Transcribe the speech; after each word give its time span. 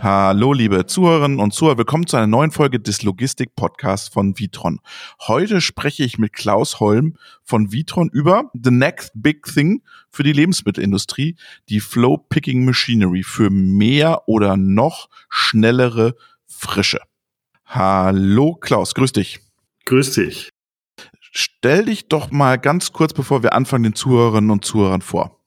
Hallo, 0.00 0.54
liebe 0.54 0.86
Zuhörerinnen 0.86 1.40
und 1.40 1.52
Zuhörer, 1.52 1.76
willkommen 1.76 2.06
zu 2.06 2.16
einer 2.16 2.26
neuen 2.26 2.50
Folge 2.50 2.80
des 2.80 3.02
Logistik-Podcasts 3.02 4.08
von 4.08 4.38
Vitron. 4.38 4.80
Heute 5.26 5.60
spreche 5.60 6.04
ich 6.04 6.16
mit 6.16 6.32
Klaus 6.32 6.80
Holm 6.80 7.18
von 7.42 7.70
Vitron 7.70 8.08
über 8.08 8.50
The 8.54 8.70
Next 8.70 9.10
Big 9.14 9.42
Thing 9.44 9.82
für 10.08 10.22
die 10.22 10.32
Lebensmittelindustrie, 10.32 11.36
die 11.68 11.80
Flow 11.80 12.16
Picking 12.16 12.64
Machinery 12.64 13.24
für 13.24 13.50
mehr 13.50 14.22
oder 14.26 14.56
noch 14.56 15.10
schnellere 15.28 16.14
Frische. 16.46 17.00
Hallo, 17.66 18.54
Klaus, 18.54 18.94
grüß 18.94 19.12
dich. 19.12 19.40
Grüß 19.84 20.14
dich. 20.14 20.48
Stell 21.32 21.86
dich 21.86 22.08
doch 22.08 22.30
mal 22.30 22.58
ganz 22.58 22.92
kurz, 22.92 23.12
bevor 23.12 23.42
wir 23.42 23.52
anfangen, 23.52 23.84
den 23.84 23.94
Zuhörerinnen 23.94 24.50
und 24.50 24.64
Zuhörern 24.64 25.02
vor. 25.02 25.38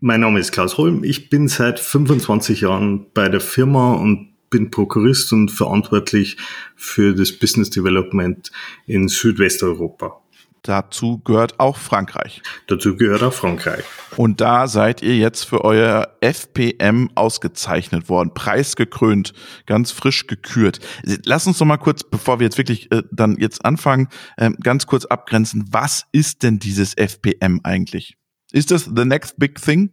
Mein 0.00 0.20
Name 0.20 0.38
ist 0.38 0.52
Klaus 0.52 0.76
Holm. 0.76 1.02
Ich 1.04 1.30
bin 1.30 1.48
seit 1.48 1.80
25 1.80 2.60
Jahren 2.60 3.06
bei 3.14 3.28
der 3.28 3.40
Firma 3.40 3.94
und 3.94 4.34
bin 4.50 4.70
Prokurist 4.70 5.32
und 5.32 5.50
verantwortlich 5.50 6.36
für 6.76 7.14
das 7.14 7.32
Business 7.32 7.70
Development 7.70 8.52
in 8.86 9.08
Südwesteuropa. 9.08 10.23
Dazu 10.64 11.18
gehört 11.18 11.60
auch 11.60 11.76
Frankreich. 11.76 12.40
Dazu 12.68 12.96
gehört 12.96 13.22
auch 13.22 13.34
Frankreich. 13.34 13.84
Und 14.16 14.40
da 14.40 14.66
seid 14.66 15.02
ihr 15.02 15.14
jetzt 15.14 15.44
für 15.44 15.62
euer 15.62 16.16
FPM 16.22 17.10
ausgezeichnet 17.14 18.08
worden, 18.08 18.32
preisgekrönt, 18.32 19.34
ganz 19.66 19.90
frisch 19.90 20.26
gekürt. 20.26 20.80
Lass 21.02 21.46
uns 21.46 21.58
doch 21.58 21.66
mal 21.66 21.76
kurz, 21.76 22.02
bevor 22.02 22.40
wir 22.40 22.46
jetzt 22.46 22.56
wirklich 22.56 22.90
äh, 22.92 23.02
dann 23.12 23.36
jetzt 23.38 23.62
anfangen, 23.62 24.08
äh, 24.38 24.52
ganz 24.62 24.86
kurz 24.86 25.04
abgrenzen. 25.04 25.66
Was 25.70 26.06
ist 26.12 26.42
denn 26.42 26.58
dieses 26.60 26.94
FPM 26.96 27.60
eigentlich? 27.62 28.16
Ist 28.50 28.70
das 28.70 28.84
the 28.84 29.04
next 29.04 29.38
big 29.38 29.60
thing? 29.60 29.90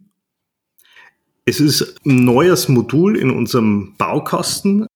Es 1.44 1.60
ist 1.60 1.96
ein 2.06 2.24
neues 2.24 2.68
Modul 2.68 3.18
in 3.18 3.30
unserem 3.30 3.94
Baukasten 3.98 4.86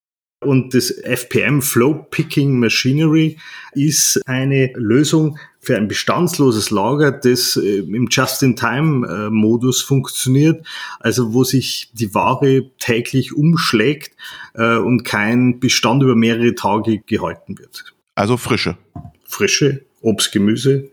und 0.41 0.75
das 0.75 0.91
FPM 0.91 1.63
Flow 1.63 2.07
Picking 2.11 2.59
Machinery 2.59 3.39
ist 3.73 4.21
eine 4.27 4.73
Lösung 4.75 5.39
für 5.61 5.77
ein 5.77 5.89
bestandsloses 5.89 6.71
Lager, 6.71 7.11
das 7.11 7.57
äh, 7.57 7.79
im 7.79 8.09
Just-in-Time-Modus 8.09 9.83
funktioniert, 9.83 10.65
also 11.01 11.33
wo 11.33 11.43
sich 11.43 11.91
die 11.93 12.15
Ware 12.15 12.71
täglich 12.79 13.35
umschlägt 13.35 14.13
äh, 14.55 14.77
und 14.77 15.05
kein 15.05 15.59
Bestand 15.59 16.03
über 16.03 16.15
mehrere 16.15 16.55
Tage 16.55 16.99
gehalten 16.99 17.59
wird. 17.59 17.95
Also 18.15 18.37
frische. 18.37 18.77
Frische, 19.25 19.85
Obst, 20.03 20.33
Gemüse, 20.33 20.91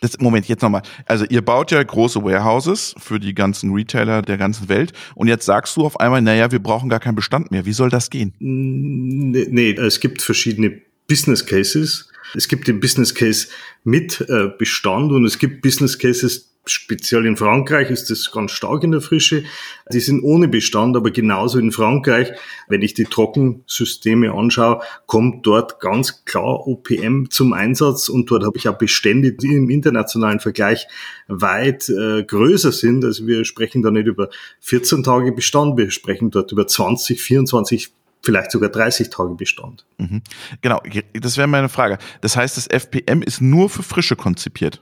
das, 0.00 0.18
Moment, 0.18 0.46
jetzt 0.48 0.62
nochmal. 0.62 0.82
Also 1.06 1.24
ihr 1.28 1.42
baut 1.42 1.70
ja 1.70 1.82
große 1.82 2.22
Warehouses 2.22 2.94
für 2.98 3.18
die 3.18 3.34
ganzen 3.34 3.72
Retailer 3.72 4.22
der 4.22 4.38
ganzen 4.38 4.68
Welt 4.68 4.92
und 5.14 5.28
jetzt 5.28 5.46
sagst 5.46 5.76
du 5.76 5.84
auf 5.84 6.00
einmal, 6.00 6.22
naja, 6.22 6.50
wir 6.52 6.58
brauchen 6.58 6.88
gar 6.88 7.00
keinen 7.00 7.16
Bestand 7.16 7.50
mehr. 7.50 7.66
Wie 7.66 7.72
soll 7.72 7.90
das 7.90 8.10
gehen? 8.10 8.32
Nee, 8.38 9.46
nee 9.50 9.70
es 9.72 10.00
gibt 10.00 10.22
verschiedene 10.22 10.80
Business 11.08 11.44
Cases. 11.44 12.08
Es 12.34 12.48
gibt 12.48 12.68
den 12.68 12.80
Business 12.80 13.14
Case 13.14 13.48
mit 13.84 14.20
äh, 14.28 14.48
Bestand 14.58 15.12
und 15.12 15.24
es 15.24 15.38
gibt 15.38 15.62
Business 15.62 15.98
Cases, 15.98 16.55
speziell 16.66 17.26
in 17.26 17.36
Frankreich 17.36 17.90
ist 17.90 18.10
das 18.10 18.30
ganz 18.30 18.52
stark 18.52 18.82
in 18.82 18.90
der 18.90 19.00
Frische. 19.00 19.44
Die 19.92 20.00
sind 20.00 20.22
ohne 20.22 20.48
Bestand, 20.48 20.96
aber 20.96 21.10
genauso 21.10 21.58
in 21.58 21.72
Frankreich, 21.72 22.32
wenn 22.68 22.82
ich 22.82 22.94
die 22.94 23.04
Trockensysteme 23.04 24.32
anschaue, 24.32 24.80
kommt 25.06 25.46
dort 25.46 25.80
ganz 25.80 26.24
klar 26.24 26.66
OPM 26.66 27.26
zum 27.30 27.52
Einsatz 27.52 28.08
und 28.08 28.30
dort 28.30 28.44
habe 28.44 28.56
ich 28.56 28.68
auch 28.68 28.78
Bestände, 28.78 29.32
die 29.32 29.54
im 29.54 29.70
internationalen 29.70 30.40
Vergleich 30.40 30.86
weit 31.28 31.88
äh, 31.88 32.24
größer 32.24 32.72
sind. 32.72 33.04
Also 33.04 33.26
wir 33.26 33.44
sprechen 33.44 33.82
da 33.82 33.90
nicht 33.90 34.06
über 34.06 34.28
14 34.60 35.02
Tage 35.02 35.32
Bestand, 35.32 35.78
wir 35.78 35.90
sprechen 35.90 36.30
dort 36.30 36.50
über 36.52 36.66
20, 36.66 37.20
24, 37.20 37.92
vielleicht 38.22 38.50
sogar 38.50 38.70
30 38.70 39.10
Tage 39.10 39.34
Bestand. 39.34 39.86
Mhm. 39.98 40.22
Genau, 40.60 40.82
das 41.12 41.36
wäre 41.36 41.46
meine 41.46 41.68
Frage. 41.68 41.98
Das 42.20 42.36
heißt, 42.36 42.56
das 42.56 42.66
FPM 42.66 43.22
ist 43.22 43.40
nur 43.40 43.70
für 43.70 43.82
Frische 43.82 44.16
konzipiert. 44.16 44.80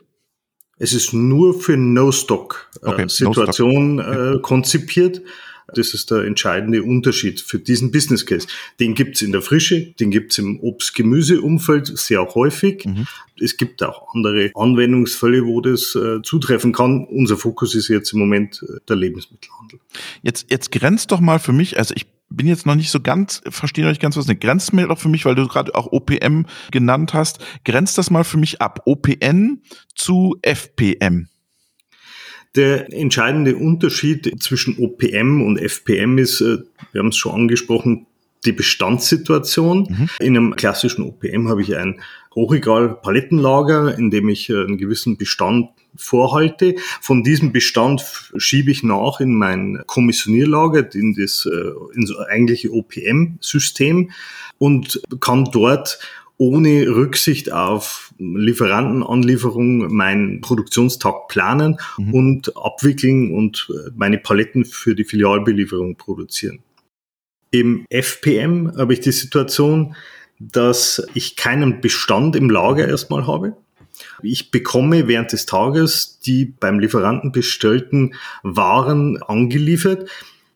Es 0.79 0.93
ist 0.93 1.13
nur 1.13 1.59
für 1.59 1.77
No-Stock-Situation 1.77 4.01
okay, 4.01 4.15
no 4.15 4.35
äh, 4.35 4.41
konzipiert. 4.41 5.23
Das 5.75 5.95
ist 5.95 6.11
der 6.11 6.25
entscheidende 6.25 6.83
Unterschied 6.83 7.41
für 7.41 7.59
diesen 7.59 7.91
Business 7.91 8.27
Case. 8.27 8.47
Den 8.81 8.95
gibt's 8.95 9.23
in 9.23 9.33
der 9.33 9.41
Frische, 9.41 9.95
den 9.99 10.11
gibt's 10.11 10.39
im 10.39 10.61
Obst-Gemüse-Umfeld 10.61 11.99
sehr 11.99 12.35
häufig. 12.35 12.85
Mhm. 12.85 13.07
Es 13.41 13.57
gibt 13.57 13.83
auch 13.83 14.15
andere 14.15 14.51
Anwendungsfälle, 14.55 15.45
wo 15.45 15.61
das 15.61 15.95
äh, 15.95 16.23
zutreffen 16.23 16.73
kann. 16.73 17.07
Unser 17.07 17.37
Fokus 17.37 17.75
ist 17.75 17.89
jetzt 17.89 18.13
im 18.13 18.19
Moment 18.19 18.65
äh, 18.69 18.81
der 18.89 18.97
Lebensmittelhandel. 18.97 19.81
Jetzt, 20.23 20.51
jetzt 20.51 20.71
grenzt 20.71 21.13
doch 21.13 21.21
mal 21.21 21.39
für 21.39 21.53
mich, 21.53 21.79
also 21.79 21.95
ich 21.97 22.07
bin 22.37 22.47
jetzt 22.47 22.67
noch 22.67 22.75
nicht 22.75 22.91
so 22.91 23.01
ganz, 23.01 23.43
verstehe 23.49 23.85
noch 23.85 23.91
nicht 23.91 24.03
ganz 24.03 24.17
was 24.17 24.29
eine 24.29 24.39
grenzt 24.39 24.73
mir 24.73 24.89
doch 24.89 24.99
für 24.99 25.09
mich, 25.09 25.25
weil 25.25 25.35
du 25.35 25.47
gerade 25.47 25.75
auch 25.75 25.93
OPM 25.93 26.47
genannt 26.71 27.15
hast. 27.15 27.45
Grenzt 27.65 27.99
das 27.99 28.11
mal 28.11 28.25
für 28.25 28.39
mich 28.39 28.61
ab. 28.61 28.83
OPN 28.87 29.63
zu 29.95 30.37
FPM. 30.43 31.29
Der 32.57 32.93
entscheidende 32.93 33.57
Unterschied 33.57 34.41
zwischen 34.41 34.79
OPM 34.79 35.43
und 35.43 35.59
FPM 35.59 36.19
ist, 36.19 36.41
äh, 36.41 36.59
wir 36.93 37.01
haben 37.01 37.09
es 37.09 37.17
schon 37.17 37.35
angesprochen, 37.35 38.07
die 38.45 38.53
Bestandssituation. 38.53 39.87
Mhm. 39.89 40.09
In 40.21 40.37
einem 40.37 40.57
klassischen 40.57 41.03
OPM 41.03 41.49
habe 41.49 41.63
ich 41.63 41.77
ein 41.77 42.01
Hochregal-Palettenlager, 42.35 43.99
in 43.99 44.11
dem 44.11 44.29
ich 44.29 44.51
äh, 44.51 44.55
einen 44.55 44.79
gewissen 44.79 45.17
Bestand 45.17 45.71
vorhalte. 45.97 46.77
Von 47.01 47.23
diesem 47.23 47.53
Bestand 47.53 48.05
schiebe 48.37 48.71
ich 48.71 48.83
nach 48.83 49.21
in 49.21 49.35
mein 49.35 49.83
Kommissionierlager, 49.87 50.95
in 50.95 51.15
das 51.15 51.47
äh, 51.47 51.97
in 51.97 52.07
so 52.07 52.19
eigentliche 52.19 52.73
OPM-System 52.73 54.11
und 54.59 55.01
kann 55.21 55.49
dort 55.53 55.99
ohne 56.37 56.89
Rücksicht 56.89 57.53
auf 57.53 58.13
Lieferantenanlieferung 58.19 59.95
meinen 59.95 60.41
Produktionstag 60.41 61.29
planen 61.29 61.79
mhm. 61.97 62.15
und 62.15 62.57
abwickeln 62.57 63.33
und 63.33 63.69
äh, 63.71 63.91
meine 63.95 64.19
Paletten 64.19 64.65
für 64.65 64.95
die 64.95 65.05
Filialbelieferung 65.05 65.97
produzieren. 65.97 66.61
Im 67.51 67.87
FPM 67.89 68.77
habe 68.77 68.95
ich 68.95 69.01
die 69.01 69.13
Situation, 69.13 69.95
dass 70.41 71.07
ich 71.15 71.37
keinen 71.37 71.81
Bestand 71.81 72.35
im 72.35 72.51
Lager 72.51 72.89
erstmal 72.89 73.29
habe. 73.29 73.57
Ich 74.23 74.51
bekomme 74.51 75.09
während 75.09 75.33
des 75.33 75.47
Tages 75.47 76.21
die 76.21 76.47
beim 76.47 76.79
Lieferanten 76.79 77.33
bestellten 77.33 78.15
Waren 78.43 79.23
angeliefert, 79.23 80.09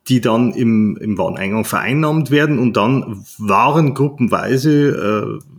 die 0.09 0.21
dann 0.21 0.53
im, 0.53 0.97
im 0.97 1.19
Wareneingang 1.19 1.65
vereinnahmt 1.65 2.31
werden 2.31 2.59
und 2.59 2.77
dann 2.77 3.25
warengruppenweise 3.39 5.41
äh, 5.43 5.59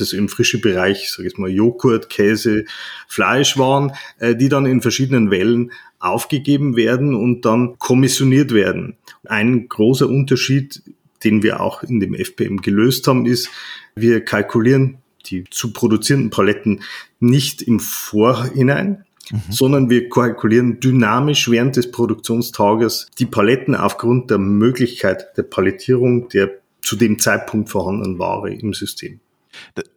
das 0.00 0.12
ist 0.12 0.18
im 0.18 0.28
frischen 0.28 0.60
Bereich, 0.60 1.10
sage 1.10 1.28
ich 1.28 1.36
mal, 1.36 1.50
Joghurt, 1.50 2.08
Käse, 2.08 2.64
Fleischwaren, 3.08 3.92
äh, 4.18 4.34
die 4.34 4.48
dann 4.48 4.66
in 4.66 4.80
verschiedenen 4.80 5.30
Wellen 5.30 5.72
aufgegeben 5.98 6.76
werden 6.76 7.14
und 7.14 7.44
dann 7.44 7.78
kommissioniert 7.78 8.52
werden. 8.52 8.96
Ein 9.26 9.68
großer 9.68 10.08
Unterschied, 10.08 10.82
den 11.22 11.42
wir 11.42 11.60
auch 11.60 11.82
in 11.82 12.00
dem 12.00 12.14
FPM 12.14 12.62
gelöst 12.62 13.06
haben, 13.06 13.26
ist, 13.26 13.50
wir 13.94 14.24
kalkulieren 14.24 14.98
die 15.26 15.44
zu 15.50 15.72
produzierenden 15.72 16.30
Paletten 16.30 16.82
nicht 17.18 17.62
im 17.62 17.80
Vorhinein, 17.80 19.04
mhm. 19.30 19.42
sondern 19.48 19.90
wir 19.90 20.08
kalkulieren 20.08 20.80
dynamisch 20.80 21.50
während 21.50 21.76
des 21.76 21.90
Produktionstages 21.90 23.08
die 23.18 23.26
Paletten 23.26 23.74
aufgrund 23.74 24.30
der 24.30 24.38
Möglichkeit 24.38 25.36
der 25.36 25.42
Palettierung 25.44 26.28
der 26.28 26.50
zu 26.82 26.96
dem 26.96 27.18
Zeitpunkt 27.18 27.68
vorhandenen 27.68 28.18
Ware 28.18 28.52
im 28.52 28.72
System. 28.72 29.20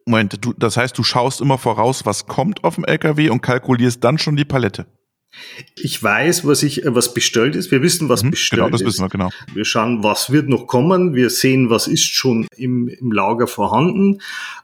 Moment, 0.06 0.44
du, 0.44 0.54
das 0.54 0.78
heißt, 0.78 0.98
du 0.98 1.04
schaust 1.04 1.40
immer 1.40 1.58
voraus, 1.58 2.06
was 2.06 2.26
kommt 2.26 2.64
auf 2.64 2.76
dem 2.76 2.84
LKW 2.84 3.30
und 3.30 3.42
kalkulierst 3.42 4.04
dann 4.04 4.18
schon 4.18 4.36
die 4.36 4.46
Palette. 4.46 4.86
Ich 5.76 6.02
weiß, 6.02 6.46
was 6.46 6.64
ich, 6.64 6.84
was 6.86 7.14
bestellt 7.14 7.56
ist. 7.56 7.72
Wir 7.72 7.82
wissen, 7.82 8.10
was 8.10 8.24
mhm, 8.24 8.32
bestellt 8.32 8.60
ist. 8.60 8.66
Genau, 8.66 8.78
das 8.78 8.86
wissen 8.86 9.04
wir, 9.04 9.10
genau. 9.10 9.30
Wir 9.54 9.66
schauen, 9.66 10.04
was 10.04 10.32
wird 10.32 10.50
noch 10.50 10.68
kommen. 10.68 11.16
Wir 11.16 11.30
sehen, 11.30 11.70
was 11.70 11.88
ist 11.88 12.06
schon 12.06 12.48
im, 12.56 12.88
im 12.88 13.12
Lager 13.12 13.48
vorhanden. 13.48 14.22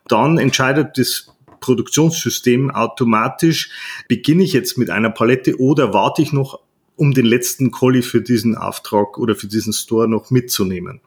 Dann 0.07 0.37
entscheidet 0.37 0.97
das 0.97 1.33
Produktionssystem 1.59 2.71
automatisch, 2.71 3.69
beginne 4.07 4.43
ich 4.43 4.53
jetzt 4.53 4.77
mit 4.77 4.89
einer 4.89 5.09
Palette 5.09 5.59
oder 5.59 5.93
warte 5.93 6.21
ich 6.21 6.31
noch 6.31 6.59
um 6.95 7.13
den 7.13 7.25
letzten 7.25 7.71
Colli 7.71 8.01
für 8.01 8.21
diesen 8.21 8.55
Auftrag 8.55 9.17
oder 9.17 9.35
für 9.35 9.47
diesen 9.47 9.71
Store 9.71 10.07
noch 10.07 10.31
mitzunehmen. 10.31 10.99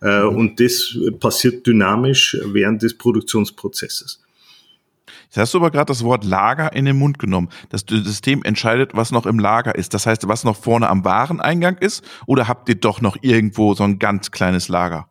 Äh, 0.00 0.22
mhm. 0.22 0.36
Und 0.36 0.60
das 0.60 0.96
passiert 1.18 1.66
dynamisch 1.66 2.36
während 2.44 2.82
des 2.82 2.96
Produktionsprozesses. 2.96 4.22
Jetzt 5.32 5.38
hast 5.38 5.54
du 5.54 5.58
aber 5.60 5.70
gerade 5.70 5.86
das 5.86 6.04
Wort 6.04 6.24
Lager 6.24 6.74
in 6.74 6.84
den 6.84 6.98
Mund 6.98 7.18
genommen. 7.18 7.48
Das 7.70 7.86
System 7.88 8.42
entscheidet, 8.42 8.90
was 8.92 9.12
noch 9.12 9.24
im 9.24 9.38
Lager 9.38 9.74
ist. 9.74 9.94
Das 9.94 10.04
heißt, 10.04 10.28
was 10.28 10.44
noch 10.44 10.58
vorne 10.58 10.90
am 10.90 11.06
Wareneingang 11.06 11.78
ist? 11.78 12.04
Oder 12.26 12.48
habt 12.48 12.68
ihr 12.68 12.74
doch 12.74 13.00
noch 13.00 13.16
irgendwo 13.22 13.72
so 13.72 13.82
ein 13.82 13.98
ganz 13.98 14.30
kleines 14.30 14.68
Lager? 14.68 15.08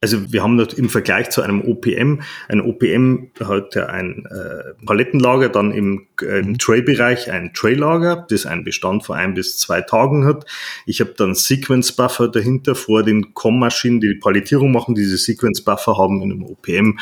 Also 0.00 0.32
wir 0.32 0.42
haben 0.42 0.58
im 0.58 0.88
Vergleich 0.88 1.30
zu 1.30 1.42
einem 1.42 1.60
OPM, 1.60 2.20
ein 2.48 2.60
OPM 2.60 3.30
hat 3.40 3.76
ja 3.76 3.86
ein 3.86 4.26
äh, 4.26 4.84
Palettenlager, 4.84 5.48
dann 5.48 5.72
im, 5.72 6.06
äh, 6.20 6.40
im 6.40 6.50
mhm. 6.50 6.58
Tray-Bereich 6.58 7.30
ein 7.30 7.52
Tray-Lager, 7.52 8.26
das 8.28 8.44
einen 8.46 8.64
Bestand 8.64 9.04
von 9.04 9.16
ein 9.16 9.34
bis 9.34 9.58
zwei 9.58 9.82
Tagen 9.82 10.24
hat. 10.24 10.46
Ich 10.86 11.00
habe 11.00 11.14
dann 11.16 11.34
Sequence-Buffer 11.34 12.28
dahinter 12.28 12.76
vor 12.76 13.04
den 13.04 13.34
Com-Maschinen, 13.34 14.00
die 14.00 14.08
die 14.14 14.20
Palettierung 14.20 14.72
machen. 14.72 14.96
Diese 14.96 15.16
Sequence-Buffer 15.16 15.96
haben 15.96 16.22
in 16.22 16.32
einem 16.32 16.42
OPM 16.44 16.98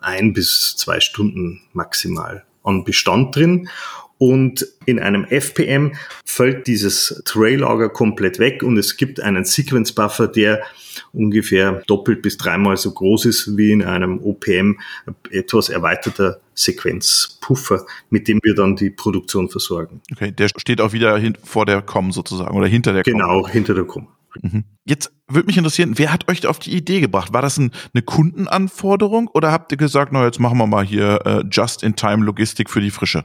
ein 0.00 0.32
bis 0.32 0.76
zwei 0.76 1.00
Stunden 1.00 1.62
maximal 1.72 2.44
an 2.62 2.84
Bestand 2.84 3.34
drin. 3.34 3.68
Und 4.18 4.66
in 4.86 4.98
einem 4.98 5.24
FPM 5.24 5.92
fällt 6.24 6.66
dieses 6.66 7.22
Tray-Lager 7.26 7.90
komplett 7.90 8.38
weg 8.38 8.62
und 8.62 8.78
es 8.78 8.96
gibt 8.96 9.20
einen 9.20 9.44
Sequence-Buffer, 9.44 10.28
der 10.28 10.62
ungefähr 11.12 11.82
doppelt 11.86 12.22
bis 12.22 12.38
dreimal 12.38 12.78
so 12.78 12.92
groß 12.92 13.26
ist 13.26 13.58
wie 13.58 13.72
in 13.72 13.82
einem 13.82 14.18
OPM, 14.20 14.78
etwas 15.30 15.68
erweiterter 15.68 16.40
Sequenzpuffer, 16.54 17.84
mit 18.08 18.26
dem 18.26 18.40
wir 18.42 18.54
dann 18.54 18.76
die 18.76 18.88
Produktion 18.88 19.50
versorgen. 19.50 20.00
Okay, 20.12 20.32
der 20.32 20.48
steht 20.56 20.80
auch 20.80 20.94
wieder 20.94 21.20
vor 21.44 21.66
der 21.66 21.82
COM 21.82 22.10
sozusagen 22.10 22.56
oder 22.56 22.66
hinter 22.66 22.94
der 22.94 23.02
COM. 23.02 23.12
Genau, 23.12 23.46
hinter 23.46 23.74
der 23.74 23.84
COM. 23.84 24.08
Mhm. 24.40 24.64
Jetzt 24.86 25.12
würde 25.28 25.46
mich 25.46 25.56
interessieren, 25.56 25.94
wer 25.96 26.12
hat 26.12 26.28
euch 26.28 26.46
auf 26.46 26.58
die 26.58 26.74
Idee 26.76 27.00
gebracht? 27.00 27.32
War 27.32 27.42
das 27.42 27.58
ein, 27.58 27.72
eine 27.94 28.02
Kundenanforderung 28.02 29.28
oder 29.28 29.50
habt 29.50 29.72
ihr 29.72 29.78
gesagt, 29.78 30.12
na 30.12 30.24
jetzt 30.24 30.40
machen 30.40 30.58
wir 30.58 30.66
mal 30.66 30.84
hier 30.84 31.20
äh, 31.24 31.44
Just-in-Time-Logistik 31.50 32.70
für 32.70 32.80
die 32.80 32.90
Frische? 32.90 33.24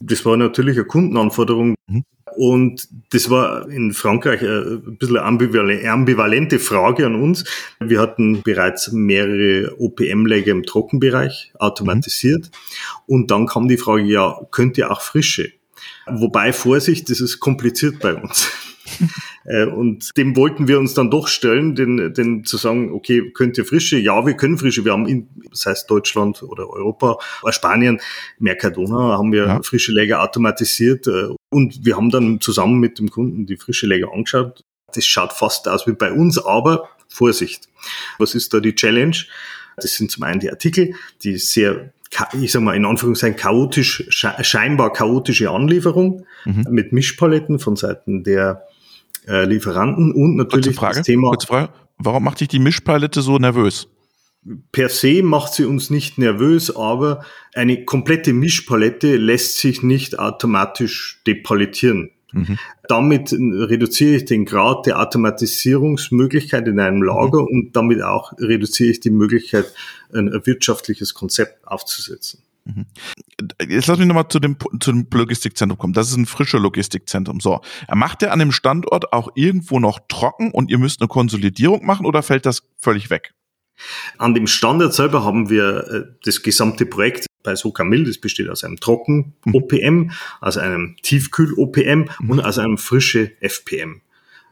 Das 0.00 0.24
war 0.24 0.36
natürlich 0.36 0.76
eine 0.76 0.86
Kundenanforderung. 0.86 1.74
Mhm. 1.86 2.04
Und 2.34 2.88
das 3.10 3.28
war 3.28 3.68
in 3.68 3.92
Frankreich 3.92 4.40
ein 4.42 4.96
bisschen 4.96 5.18
eine 5.18 5.90
ambivalente 5.90 6.58
Frage 6.58 7.04
an 7.04 7.14
uns. 7.14 7.44
Wir 7.78 8.00
hatten 8.00 8.42
bereits 8.42 8.90
mehrere 8.90 9.78
OPM-Läger 9.78 10.52
im 10.52 10.62
Trockenbereich 10.62 11.52
automatisiert. 11.58 12.46
Mhm. 12.46 13.14
Und 13.14 13.30
dann 13.30 13.46
kam 13.46 13.68
die 13.68 13.76
Frage, 13.76 14.02
ja, 14.04 14.40
könnt 14.50 14.78
ihr 14.78 14.90
auch 14.90 15.02
frische? 15.02 15.52
Wobei, 16.06 16.52
Vorsicht, 16.52 17.10
das 17.10 17.20
ist 17.20 17.38
kompliziert 17.38 18.00
bei 18.00 18.14
uns. 18.14 18.50
Äh, 19.44 19.64
und 19.64 20.10
dem 20.16 20.36
wollten 20.36 20.68
wir 20.68 20.78
uns 20.78 20.94
dann 20.94 21.10
doch 21.10 21.28
stellen, 21.28 21.74
den, 21.74 22.14
den 22.14 22.44
zu 22.44 22.56
sagen, 22.56 22.92
okay, 22.92 23.30
könnt 23.32 23.58
ihr 23.58 23.64
frische? 23.64 23.98
Ja, 23.98 24.24
wir 24.26 24.34
können 24.34 24.58
frische. 24.58 24.84
Wir 24.84 24.92
haben 24.92 25.06
in, 25.06 25.28
das 25.50 25.66
heißt 25.66 25.90
Deutschland 25.90 26.42
oder 26.42 26.70
Europa 26.70 27.18
oder 27.42 27.52
Spanien, 27.52 28.00
Mercadona, 28.38 29.18
haben 29.18 29.32
wir 29.32 29.46
ja. 29.46 29.62
frische 29.62 29.92
Läger 29.92 30.22
automatisiert. 30.22 31.06
Äh, 31.06 31.28
und 31.50 31.84
wir 31.84 31.96
haben 31.96 32.10
dann 32.10 32.40
zusammen 32.40 32.78
mit 32.78 32.98
dem 32.98 33.10
Kunden 33.10 33.46
die 33.46 33.56
frische 33.56 33.86
Läger 33.86 34.12
angeschaut. 34.12 34.64
Das 34.94 35.06
schaut 35.06 35.32
fast 35.32 35.68
aus 35.68 35.86
wie 35.86 35.92
bei 35.92 36.12
uns, 36.12 36.38
aber 36.38 36.88
Vorsicht. 37.08 37.68
Was 38.18 38.34
ist 38.34 38.54
da 38.54 38.60
die 38.60 38.74
Challenge? 38.74 39.16
Das 39.76 39.94
sind 39.96 40.10
zum 40.10 40.22
einen 40.22 40.40
die 40.40 40.50
Artikel, 40.50 40.94
die 41.22 41.36
sehr 41.38 41.92
ich 42.38 42.52
sag 42.52 42.62
mal 42.62 42.76
in 42.76 42.84
Anführungszeichen 42.84 43.38
chaotisch, 43.38 44.04
scheinbar 44.10 44.92
chaotische 44.92 45.50
Anlieferung 45.50 46.26
mhm. 46.44 46.66
mit 46.68 46.92
Mischpaletten 46.92 47.58
von 47.58 47.76
Seiten 47.76 48.22
der 48.22 48.66
äh, 49.26 49.44
Lieferanten 49.44 50.12
und 50.12 50.36
natürlich 50.36 50.76
Frage, 50.76 50.96
das 50.96 51.06
Thema. 51.06 51.30
Kurze 51.30 51.46
Frage, 51.46 51.72
warum 51.98 52.24
macht 52.24 52.40
dich 52.40 52.48
die 52.48 52.58
Mischpalette 52.58 53.22
so 53.22 53.38
nervös? 53.38 53.88
Per 54.72 54.88
se 54.88 55.22
macht 55.22 55.54
sie 55.54 55.64
uns 55.64 55.90
nicht 55.90 56.18
nervös, 56.18 56.74
aber 56.74 57.24
eine 57.54 57.84
komplette 57.84 58.32
Mischpalette 58.32 59.16
lässt 59.16 59.58
sich 59.58 59.84
nicht 59.84 60.18
automatisch 60.18 61.22
depalettieren. 61.26 62.10
Mhm. 62.32 62.58
Damit 62.88 63.32
reduziere 63.32 64.16
ich 64.16 64.24
den 64.24 64.44
Grad 64.44 64.86
der 64.86 65.00
Automatisierungsmöglichkeit 65.00 66.66
in 66.66 66.80
einem 66.80 67.02
Lager 67.02 67.42
mhm. 67.42 67.48
und 67.48 67.76
damit 67.76 68.02
auch 68.02 68.32
reduziere 68.38 68.90
ich 68.90 69.00
die 69.00 69.10
Möglichkeit, 69.10 69.72
ein 70.12 70.32
wirtschaftliches 70.44 71.14
Konzept 71.14 71.66
aufzusetzen. 71.66 72.41
Mhm. 72.64 72.86
Jetzt 73.68 73.86
lass 73.86 73.98
mich 73.98 74.06
nochmal 74.06 74.28
zu 74.28 74.38
dem, 74.38 74.56
zu 74.80 74.92
dem 74.92 75.06
Logistikzentrum 75.12 75.78
kommen. 75.78 75.92
Das 75.92 76.08
ist 76.08 76.16
ein 76.16 76.26
frischer 76.26 76.60
Logistikzentrum. 76.60 77.40
So. 77.40 77.60
Macht 77.92 78.22
der 78.22 78.32
an 78.32 78.38
dem 78.38 78.52
Standort 78.52 79.12
auch 79.12 79.30
irgendwo 79.34 79.80
noch 79.80 80.00
trocken 80.08 80.52
und 80.52 80.70
ihr 80.70 80.78
müsst 80.78 81.00
eine 81.00 81.08
Konsolidierung 81.08 81.84
machen 81.84 82.06
oder 82.06 82.22
fällt 82.22 82.46
das 82.46 82.62
völlig 82.78 83.10
weg? 83.10 83.34
An 84.18 84.34
dem 84.34 84.46
Standort 84.46 84.94
selber 84.94 85.24
haben 85.24 85.50
wir 85.50 85.88
äh, 85.88 86.02
das 86.24 86.42
gesamte 86.42 86.86
Projekt 86.86 87.26
bei 87.42 87.56
Sokamil, 87.56 88.04
das 88.04 88.18
besteht 88.18 88.48
aus 88.48 88.62
einem 88.62 88.78
Trocken-OPM, 88.78 89.94
mhm. 89.94 90.10
aus 90.40 90.56
einem 90.58 90.96
Tiefkühl-OPM 91.02 92.08
mhm. 92.20 92.30
und 92.30 92.40
aus 92.40 92.58
einem 92.58 92.78
frische 92.78 93.32
FPM. 93.40 94.02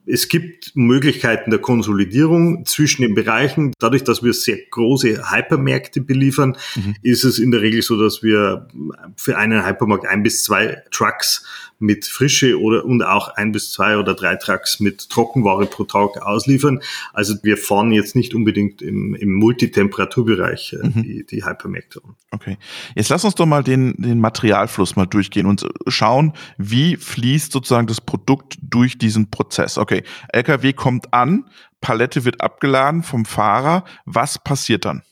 Es 0.06 0.29
gibt 0.29 0.73
Möglichkeiten 0.75 1.50
der 1.50 1.61
Konsolidierung 1.61 2.64
zwischen 2.67 3.02
den 3.02 3.14
Bereichen. 3.14 3.73
Dadurch, 3.79 4.02
dass 4.02 4.23
wir 4.23 4.32
sehr 4.32 4.58
große 4.70 5.31
Hypermärkte 5.31 6.00
beliefern, 6.00 6.56
mhm. 6.75 6.97
ist 7.02 7.25
es 7.25 7.38
in 7.38 7.50
der 7.50 7.61
Regel 7.61 7.82
so, 7.82 8.00
dass 8.00 8.23
wir 8.23 8.69
für 9.17 9.37
einen 9.37 9.67
Hypermarkt 9.67 10.06
ein 10.06 10.23
bis 10.23 10.43
zwei 10.43 10.82
Trucks 10.91 11.44
mit 11.81 12.05
Frische 12.05 12.61
oder 12.61 12.85
und 12.85 13.02
auch 13.02 13.35
ein 13.37 13.52
bis 13.52 13.73
zwei 13.73 13.97
oder 13.97 14.14
drei 14.14 14.37
Trucks 14.37 14.81
mit 14.81 15.08
Trockenware 15.08 15.67
pro 15.67 15.85
Tag 15.85 16.23
ausliefern. 16.23 16.81
Also 17.12 17.35
wir 17.43 17.56
fahren 17.56 17.91
jetzt 17.91 18.14
nicht 18.14 18.35
unbedingt 18.35 18.82
im, 18.82 19.14
im 19.14 19.35
Multitemperaturbereich 19.35 20.75
äh, 20.75 20.87
mhm. 20.87 21.02
die, 21.02 21.26
die 21.26 21.44
Hypermärkte 21.44 22.02
an. 22.05 22.14
Okay. 22.32 22.58
Jetzt 22.94 23.08
lass 23.08 23.25
uns 23.25 23.35
doch 23.35 23.47
mal 23.47 23.64
den, 23.64 23.94
den 23.97 24.20
Materialfluss 24.20 24.94
mal 24.94 25.06
durchgehen 25.06 25.47
und 25.47 25.67
schauen, 25.87 26.35
wie 26.58 26.97
fließt 26.97 27.50
sozusagen 27.50 27.87
das 27.87 28.00
Produkt 28.00 28.58
durch 28.62 28.99
diesen 28.99 29.31
Prozess. 29.31 29.79
Okay, 29.79 29.89
LKW 30.32 30.72
kommt 30.72 31.12
an, 31.12 31.44
Palette 31.81 32.25
wird 32.25 32.40
abgeladen 32.40 33.02
vom 33.02 33.25
Fahrer. 33.25 33.84
Was 34.04 34.38
passiert 34.42 34.84
dann? 34.84 35.02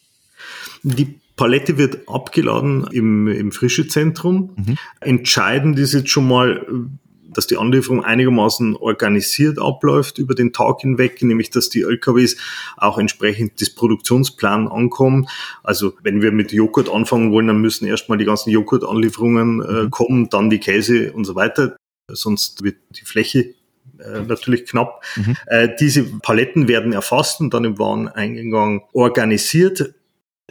Die 0.82 1.18
Palette 1.36 1.78
wird 1.78 2.08
abgeladen 2.08 2.86
im, 2.92 3.28
im 3.28 3.52
Frischezentrum. 3.52 4.50
Mhm. 4.56 4.76
Entscheidend 5.00 5.78
ist 5.78 5.94
jetzt 5.94 6.10
schon 6.10 6.28
mal, 6.28 6.66
dass 7.32 7.46
die 7.46 7.56
Anlieferung 7.56 8.04
einigermaßen 8.04 8.76
organisiert 8.76 9.58
abläuft 9.58 10.18
über 10.18 10.34
den 10.34 10.52
Tag 10.52 10.80
hinweg, 10.80 11.22
nämlich 11.22 11.50
dass 11.50 11.68
die 11.68 11.82
LKWs 11.82 12.36
auch 12.76 12.98
entsprechend 12.98 13.60
des 13.60 13.74
Produktionsplan 13.74 14.68
ankommen. 14.68 15.28
Also 15.62 15.94
wenn 16.02 16.22
wir 16.22 16.32
mit 16.32 16.52
Joghurt 16.52 16.90
anfangen 16.90 17.30
wollen, 17.30 17.46
dann 17.46 17.60
müssen 17.60 17.86
erstmal 17.86 18.18
die 18.18 18.24
ganzen 18.24 18.50
Joghurt-Anlieferungen 18.50 19.62
äh, 19.62 19.82
mhm. 19.84 19.90
kommen, 19.90 20.28
dann 20.30 20.50
die 20.50 20.58
Käse 20.58 21.12
und 21.12 21.24
so 21.24 21.34
weiter. 21.34 21.76
Sonst 22.10 22.64
wird 22.64 22.76
die 22.90 23.04
Fläche 23.04 23.54
äh, 23.98 24.20
natürlich 24.20 24.66
knapp. 24.66 25.02
Mhm. 25.16 25.36
Äh, 25.46 25.68
diese 25.78 26.04
Paletten 26.04 26.68
werden 26.68 26.92
erfasst 26.92 27.40
und 27.40 27.54
dann 27.54 27.64
im 27.64 27.78
Wareneingang 27.78 28.82
organisiert. 28.92 29.94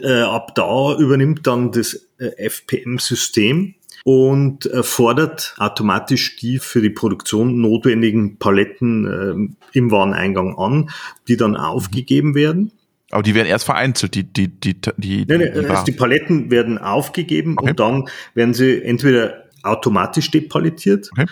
Äh, 0.00 0.20
ab 0.20 0.54
da 0.54 0.96
übernimmt 0.96 1.46
dann 1.46 1.72
das 1.72 2.06
äh, 2.18 2.30
FPM-System 2.36 3.74
und 4.04 4.66
äh, 4.66 4.82
fordert 4.84 5.56
automatisch 5.58 6.36
die 6.36 6.58
für 6.58 6.80
die 6.80 6.90
Produktion 6.90 7.60
notwendigen 7.60 8.38
Paletten 8.38 9.56
im 9.72 9.90
Wareneingang 9.90 10.56
an, 10.56 10.90
die 11.26 11.36
dann 11.36 11.56
aufgegeben 11.56 12.34
werden. 12.34 12.72
Aber 13.10 13.22
die 13.22 13.34
werden 13.34 13.48
erst 13.48 13.64
vereinzelt, 13.64 14.14
die, 14.14 14.24
die, 14.24 14.48
die, 14.48 14.74
die, 14.74 15.24
nee, 15.26 15.38
nee, 15.38 15.50
die, 15.50 15.66
also 15.66 15.84
die 15.84 15.92
Paletten 15.92 16.50
werden 16.50 16.78
aufgegeben 16.78 17.56
okay. 17.58 17.70
und 17.70 17.80
dann 17.80 18.08
werden 18.34 18.52
sie 18.52 18.82
entweder 18.82 19.44
automatisch 19.62 20.30
depalettiert 20.30 21.08
okay. 21.12 21.26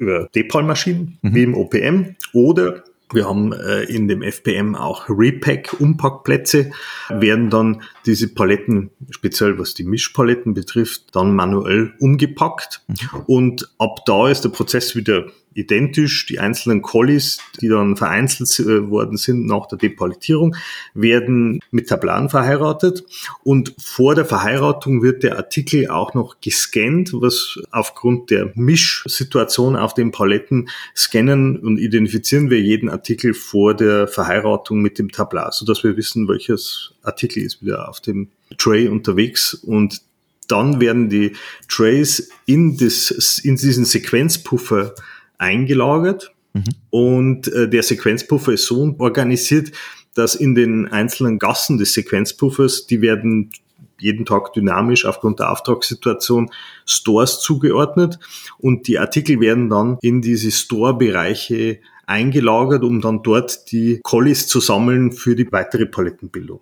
Über 0.00 0.28
Depalmaschinen 0.34 1.18
mhm. 1.22 1.34
wie 1.34 1.42
im 1.44 1.54
OPM 1.54 2.16
oder 2.32 2.82
wir 3.12 3.28
haben 3.28 3.52
äh, 3.52 3.82
in 3.84 4.06
dem 4.06 4.22
FPM 4.22 4.76
auch 4.76 5.08
Repack-Umpackplätze, 5.08 6.70
werden 7.08 7.50
dann 7.50 7.82
diese 8.06 8.32
Paletten, 8.32 8.90
speziell 9.10 9.58
was 9.58 9.74
die 9.74 9.82
Mischpaletten 9.82 10.54
betrifft, 10.54 11.16
dann 11.16 11.34
manuell 11.34 11.92
umgepackt. 11.98 12.82
Mhm. 12.86 12.96
Und 13.26 13.74
ab 13.78 14.04
da 14.06 14.28
ist 14.28 14.42
der 14.42 14.50
Prozess 14.50 14.94
wieder 14.94 15.26
identisch. 15.54 16.26
Die 16.26 16.38
einzelnen 16.38 16.82
Collies, 16.82 17.38
die 17.60 17.68
dann 17.68 17.96
vereinzelt 17.96 18.58
äh, 18.60 18.88
worden 18.88 19.16
sind 19.16 19.46
nach 19.46 19.66
der 19.66 19.78
Depalettierung, 19.78 20.56
werden 20.94 21.60
mit 21.70 21.88
Tablan 21.88 22.28
verheiratet. 22.28 23.04
Und 23.42 23.74
vor 23.78 24.14
der 24.14 24.24
Verheiratung 24.24 25.02
wird 25.02 25.22
der 25.22 25.36
Artikel 25.36 25.88
auch 25.88 26.14
noch 26.14 26.40
gescannt, 26.40 27.12
was 27.12 27.58
aufgrund 27.70 28.30
der 28.30 28.52
Mischsituation 28.54 29.76
auf 29.76 29.94
den 29.94 30.12
Paletten 30.12 30.68
scannen 30.96 31.58
und 31.58 31.78
identifizieren 31.78 32.50
wir 32.50 32.60
jeden 32.60 32.88
Artikel 32.88 33.34
vor 33.34 33.74
der 33.74 34.08
Verheiratung 34.08 34.80
mit 34.80 34.98
dem 34.98 35.10
Tablar, 35.10 35.52
sodass 35.52 35.84
wir 35.84 35.96
wissen, 35.96 36.28
welches 36.28 36.92
Artikel 37.02 37.42
ist 37.42 37.62
wieder 37.62 37.88
auf 37.88 38.00
dem 38.00 38.28
Tray 38.58 38.88
unterwegs 38.88 39.54
und 39.54 40.02
dann 40.50 40.80
werden 40.80 41.08
die 41.08 41.36
Trays 41.68 42.30
in, 42.46 42.76
das, 42.76 43.38
in 43.38 43.56
diesen 43.56 43.84
Sequenzpuffer 43.84 44.94
eingelagert 45.40 46.32
mhm. 46.52 46.64
und 46.90 47.48
äh, 47.48 47.68
der 47.68 47.82
Sequenzpuffer 47.82 48.52
ist 48.52 48.66
so 48.66 48.94
organisiert, 48.98 49.72
dass 50.14 50.34
in 50.34 50.54
den 50.54 50.88
einzelnen 50.88 51.38
Gassen 51.38 51.78
des 51.78 51.92
Sequenzpuffers, 51.94 52.86
die 52.86 53.00
werden 53.00 53.50
jeden 53.98 54.24
Tag 54.24 54.52
dynamisch 54.54 55.04
aufgrund 55.04 55.40
der 55.40 55.50
Auftragssituation 55.52 56.50
Stores 56.86 57.40
zugeordnet 57.40 58.18
und 58.58 58.88
die 58.88 58.98
Artikel 58.98 59.40
werden 59.40 59.68
dann 59.68 59.98
in 60.00 60.22
diese 60.22 60.50
Store-Bereiche 60.50 61.80
eingelagert, 62.06 62.82
um 62.82 63.00
dann 63.00 63.22
dort 63.22 63.70
die 63.72 64.00
Collies 64.02 64.48
zu 64.48 64.60
sammeln 64.60 65.12
für 65.12 65.36
die 65.36 65.50
weitere 65.52 65.86
Palettenbildung. 65.86 66.60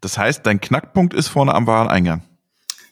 Das 0.00 0.18
heißt, 0.18 0.46
dein 0.46 0.60
Knackpunkt 0.60 1.14
ist 1.14 1.28
vorne 1.28 1.54
am 1.54 1.66
Wareneingang. 1.66 2.22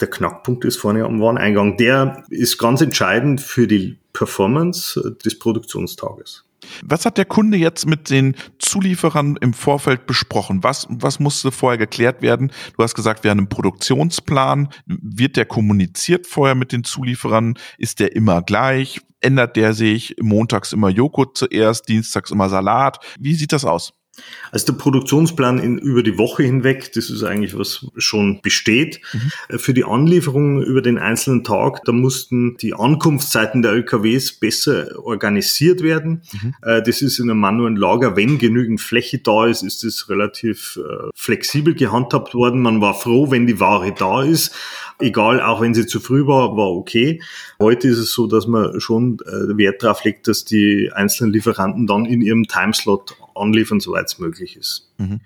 Der 0.01 0.11
Knackpunkt 0.11 0.65
ist 0.65 0.79
vorne 0.79 1.05
am 1.05 1.21
Wareneingang. 1.21 1.77
Der 1.77 2.25
ist 2.29 2.59
ganz 2.59 2.81
entscheidend 2.81 3.41
für 3.41 3.69
die 3.69 3.99
Performance 4.13 5.01
des 5.25 5.39
Produktionstages. 5.39 6.45
Was 6.85 7.05
hat 7.05 7.19
der 7.19 7.25
Kunde 7.25 7.57
jetzt 7.57 7.87
mit 7.87 8.11
den 8.11 8.37
Zulieferern 8.59 9.37
im 9.41 9.53
Vorfeld 9.53 10.07
besprochen? 10.07 10.63
Was, 10.63 10.87
was 10.89 11.19
musste 11.19 11.51
vorher 11.51 11.79
geklärt 11.79 12.23
werden? 12.23 12.53
Du 12.77 12.83
hast 12.83 12.95
gesagt, 12.95 13.25
wir 13.25 13.31
haben 13.31 13.39
einen 13.39 13.49
Produktionsplan. 13.49 14.69
Wird 14.87 15.37
der 15.37 15.45
kommuniziert 15.45 16.27
vorher 16.27 16.55
mit 16.55 16.73
den 16.73 16.85
Zulieferern? 16.85 17.55
Ist 17.79 18.01
der 18.01 18.15
immer 18.15 18.43
gleich? 18.43 19.01
Ändert 19.21 19.57
der 19.57 19.73
sich? 19.73 20.17
Montags 20.21 20.73
immer 20.73 20.89
Joghurt 20.89 21.37
zuerst, 21.37 21.89
dienstags 21.89 22.31
immer 22.31 22.49
Salat? 22.49 22.99
Wie 23.19 23.35
sieht 23.35 23.53
das 23.53 23.65
aus? 23.65 23.93
Also 24.51 24.67
der 24.67 24.79
Produktionsplan 24.79 25.59
in, 25.59 25.79
über 25.79 26.03
die 26.03 26.19
Woche 26.19 26.43
hinweg, 26.43 26.93
das 26.93 27.09
ist 27.09 27.23
eigentlich 27.23 27.57
was 27.57 27.87
schon 27.97 28.43
besteht. 28.43 29.01
Mhm. 29.13 29.59
Für 29.59 29.73
die 29.73 29.85
Anlieferung 29.85 30.63
über 30.63 30.83
den 30.83 30.99
einzelnen 30.99 31.45
Tag, 31.45 31.83
da 31.85 31.93
mussten 31.93 32.59
die 32.59 32.75
Ankunftszeiten 32.75 33.63
der 33.63 33.73
LKWs 33.73 34.35
besser 34.35 35.03
organisiert 35.03 35.83
werden. 35.83 36.23
Mhm. 36.33 36.55
Äh, 36.61 36.83
das 36.83 37.01
ist 37.01 37.19
in 37.19 37.31
einem 37.31 37.41
manuellen 37.41 37.77
Lager, 37.77 38.15
wenn 38.15 38.39
genügend 38.39 38.83
Fläche 38.83 39.19
da 39.19 39.47
ist, 39.47 39.63
ist 39.63 39.83
das 39.85 40.11
relativ 40.11 40.79
äh, 40.79 41.09
flexibel 41.15 41.75
gehandhabt 41.75 42.35
worden. 42.35 42.61
Man 42.61 42.83
war 42.83 42.95
froh, 42.95 43.31
wenn 43.31 43.47
die 43.47 43.61
Ware 43.61 43.95
da 43.97 44.23
ist. 44.23 44.55
Egal, 44.99 45.41
auch 45.41 45.63
wenn 45.63 45.73
sie 45.73 45.87
zu 45.87 46.01
früh 46.01 46.27
war, 46.27 46.57
war 46.57 46.71
okay. 46.71 47.23
Heute 47.59 47.89
ist 47.89 47.99
es 47.99 48.13
so, 48.13 48.27
dass 48.27 48.47
man 48.47 48.79
schon 48.79 49.19
äh, 49.27 49.57
Wert 49.57 49.83
darauf 49.83 50.05
legt, 50.05 50.29
dass 50.29 50.45
die 50.45 50.91
einzelnen 50.93 51.33
Lieferanten 51.33 51.87
dann 51.87 52.05
in 52.05 52.21
ihrem 52.21 52.45
Timeslot 52.45 53.17
anliefern, 53.35 53.81
soweit 53.81 54.07
es 54.07 54.19
möglich 54.19 54.57
ist. 54.57 54.93
Mhm. 54.99 55.21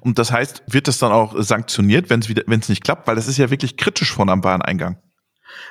Und 0.00 0.18
das 0.18 0.30
heißt, 0.30 0.62
wird 0.68 0.88
das 0.88 0.98
dann 0.98 1.12
auch 1.12 1.34
sanktioniert, 1.42 2.10
wenn 2.10 2.20
es 2.20 2.28
wieder, 2.28 2.44
wenn 2.46 2.60
es 2.60 2.68
nicht 2.68 2.84
klappt, 2.84 3.06
weil 3.06 3.16
das 3.16 3.28
ist 3.28 3.38
ja 3.38 3.50
wirklich 3.50 3.76
kritisch 3.76 4.12
von 4.12 4.28
am 4.28 4.44
Wareneingang. 4.44 4.98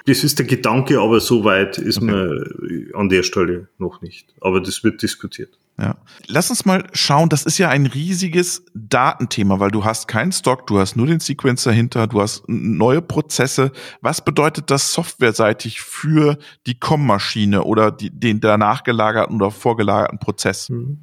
Das 0.05 0.23
ist 0.23 0.39
der 0.39 0.45
Gedanke, 0.45 0.99
aber 0.99 1.19
so 1.19 1.43
weit 1.43 1.77
ist 1.77 1.97
okay. 1.97 2.05
man 2.05 2.91
an 2.93 3.09
der 3.09 3.23
Stelle 3.23 3.69
noch 3.77 4.01
nicht. 4.01 4.33
Aber 4.41 4.61
das 4.61 4.83
wird 4.83 5.01
diskutiert. 5.01 5.57
Ja. 5.79 5.97
Lass 6.27 6.51
uns 6.51 6.65
mal 6.65 6.87
schauen, 6.93 7.29
das 7.29 7.45
ist 7.45 7.57
ja 7.57 7.69
ein 7.69 7.87
riesiges 7.87 8.63
Datenthema, 8.75 9.59
weil 9.59 9.71
du 9.71 9.83
hast 9.83 10.07
keinen 10.07 10.31
Stock, 10.31 10.67
du 10.67 10.79
hast 10.79 10.95
nur 10.95 11.07
den 11.07 11.19
Sequencer 11.19 11.71
dahinter, 11.71 12.05
du 12.05 12.21
hast 12.21 12.43
neue 12.47 13.01
Prozesse. 13.01 13.71
Was 14.01 14.23
bedeutet 14.23 14.69
das 14.69 14.93
softwareseitig 14.93 15.81
für 15.81 16.37
die 16.67 16.79
COM-Maschine 16.79 17.63
oder 17.63 17.91
die, 17.91 18.11
den 18.11 18.39
danach 18.39 18.83
gelagerten 18.83 19.35
oder 19.37 19.49
vorgelagerten 19.49 20.19
Prozess? 20.19 20.69
Mhm. 20.69 20.99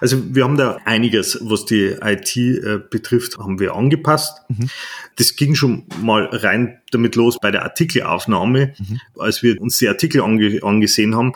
Also 0.00 0.16
wir 0.34 0.42
haben 0.42 0.56
da 0.56 0.78
einiges, 0.84 1.38
was 1.42 1.64
die 1.64 1.96
IT 2.02 2.36
äh, 2.36 2.80
betrifft, 2.90 3.38
haben 3.38 3.60
wir 3.60 3.76
angepasst. 3.76 4.42
Mhm. 4.48 4.70
Das 5.16 5.36
ging 5.36 5.54
schon 5.54 5.84
mal 6.02 6.24
rein 6.32 6.80
damit 6.90 7.14
los 7.14 7.38
bei 7.40 7.52
der 7.52 7.62
Artikelaufnahme, 7.62 8.74
mhm. 8.76 9.00
als 9.16 9.44
wir 9.44 9.60
uns 9.60 9.76
die 9.76 9.86
Artikel 9.86 10.22
ange 10.22 10.58
angesehen 10.64 11.14
haben 11.14 11.32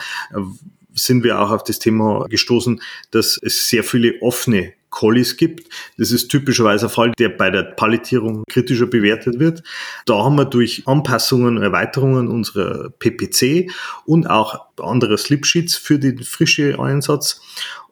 sind 0.95 1.25
wir 1.25 1.41
auch 1.41 1.51
auf 1.51 1.65
das 1.65 1.79
Thema 1.79 2.27
gestoßen, 2.29 2.81
dass 3.11 3.39
es 3.43 3.69
sehr 3.69 3.85
viele 3.85 4.15
offene 4.23 4.73
Collies 4.95 5.37
gibt. 5.37 5.69
Das 5.99 6.13
ist 6.13 6.29
typischerweise 6.29 6.87
ein 6.87 6.91
Fall, 6.91 7.13
der 7.19 7.29
bei 7.29 7.51
der 7.51 7.65
Palettierung 7.65 8.45
kritischer 8.49 8.87
bewertet 8.87 9.41
wird. 9.41 9.65
Da 10.07 10.25
haben 10.25 10.37
wir 10.37 10.45
durch 10.45 10.85
Anpassungen, 10.87 11.61
Erweiterungen 11.61 12.29
unserer 12.29 12.91
PPC 12.91 13.71
und 14.07 14.31
auch 14.31 14.61
anderer 14.81 15.19
Slipsheets 15.19 15.77
für 15.77 15.99
den 15.99 16.23
frische 16.23 16.79
Einsatz 16.79 17.41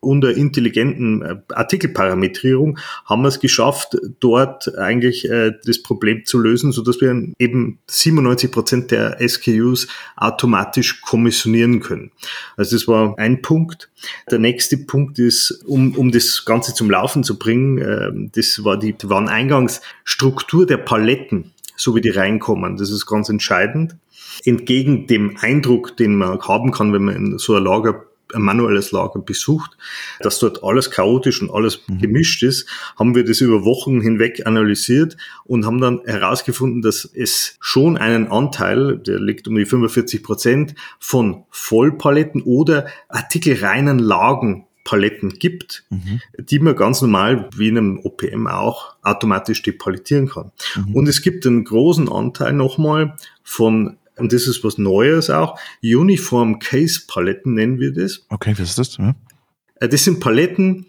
unter 0.03 0.35
intelligenten 0.35 1.23
äh, 1.23 1.37
Artikelparametrierung 1.55 2.79
haben 3.05 3.23
wir 3.23 3.29
es 3.29 3.39
geschafft, 3.39 3.97
dort 4.19 4.77
eigentlich 4.77 5.31
äh, 5.31 5.53
das 5.65 5.81
Problem 5.81 6.25
zu 6.25 6.39
lösen, 6.39 6.73
so 6.73 6.83
dass 6.83 7.01
wir 7.01 7.11
eben 7.39 7.79
97 7.87 8.51
Prozent 8.51 8.91
der 8.91 9.17
SKUs 9.27 9.87
automatisch 10.17 11.01
kommissionieren 11.03 11.79
können. 11.79 12.11
Also 12.57 12.75
das 12.77 12.89
war 12.89 13.17
ein 13.17 13.43
Punkt. 13.43 13.91
Der 14.29 14.41
nächste 14.41 14.77
Punkt 14.77 15.21
ist, 15.21 15.63
um, 15.67 15.97
um 15.97 16.11
das 16.11 16.45
Ganze 16.45 16.75
zum 16.75 16.91
Laufen 16.93 17.25
zu 17.25 17.39
bringen, 17.39 17.79
äh, 17.79 18.11
das 18.35 18.65
war 18.65 18.79
die 18.79 18.95
Wareneingangsstruktur 19.03 20.67
der 20.67 20.79
Paletten, 20.79 21.53
so 21.77 21.95
wie 21.97 22.01
die 22.01 22.11
reinkommen. 22.11 22.77
Das 22.77 22.91
ist 22.91 23.07
ganz 23.07 23.29
entscheidend 23.29 23.97
entgegen 24.45 25.07
dem 25.07 25.37
Eindruck, 25.41 25.97
den 25.97 26.17
man 26.17 26.41
haben 26.41 26.73
kann, 26.73 26.93
wenn 26.93 27.05
man 27.05 27.17
in 27.17 27.39
so 27.39 27.55
ein 27.55 27.65
Lager 27.65 28.07
ein 28.35 28.41
manuelles 28.41 28.93
Lager 28.93 29.21
besucht, 29.21 29.77
dass 30.21 30.39
dort 30.39 30.65
alles 30.65 30.91
chaotisch 30.91 31.43
und 31.43 31.51
alles 31.51 31.83
mhm. 31.87 31.99
gemischt 31.99 32.43
ist, 32.43 32.67
haben 32.99 33.15
wir 33.15 33.25
das 33.25 33.43
über 33.43 33.67
Wochen 33.67 34.01
hinweg 34.01 34.47
analysiert 34.47 35.19
und 35.45 35.67
haben 35.67 35.83
dann 35.83 36.01
herausgefunden, 36.07 36.81
dass 36.81 37.05
es 37.05 37.59
schon 37.61 37.99
einen 37.99 38.29
Anteil, 38.29 38.97
der 38.97 39.21
liegt 39.21 39.49
um 39.49 39.57
die 39.57 39.67
45 39.67 40.23
Prozent, 40.23 40.75
von 40.99 41.45
Vollpaletten 41.51 42.41
oder 42.41 42.87
artikelreinen 43.09 43.99
Lagen 43.99 44.67
Paletten 44.85 45.31
gibt, 45.39 45.85
mhm. 45.91 46.21
die 46.39 46.59
man 46.59 46.77
ganz 46.77 47.03
normal, 47.03 47.49
wie 47.57 47.69
in 47.69 47.79
einem 47.79 48.01
OPM 48.03 48.47
auch, 48.47 48.97
automatisch 49.03 49.62
depalettieren 49.62 50.29
kann. 50.29 50.53
Mhm. 50.75 50.95
Und 50.95 51.09
es 51.09 51.23
gibt 51.23 51.47
einen 51.47 51.65
großen 51.65 52.11
Anteil 52.11 52.53
nochmal 52.53 53.17
von 53.43 53.97
und 54.17 54.33
das 54.33 54.47
ist 54.47 54.62
was 54.62 54.77
Neues 54.77 55.31
auch, 55.31 55.59
Uniform 55.83 56.59
Case 56.59 57.03
Paletten 57.07 57.55
nennen 57.55 57.81
wir 57.81 57.93
das. 57.93 58.27
Okay, 58.29 58.55
was 58.59 58.71
ist 58.71 58.79
das? 58.79 58.97
Ja. 58.99 59.15
Äh, 59.77 59.89
das 59.89 60.05
sind 60.05 60.21
Paletten, 60.21 60.87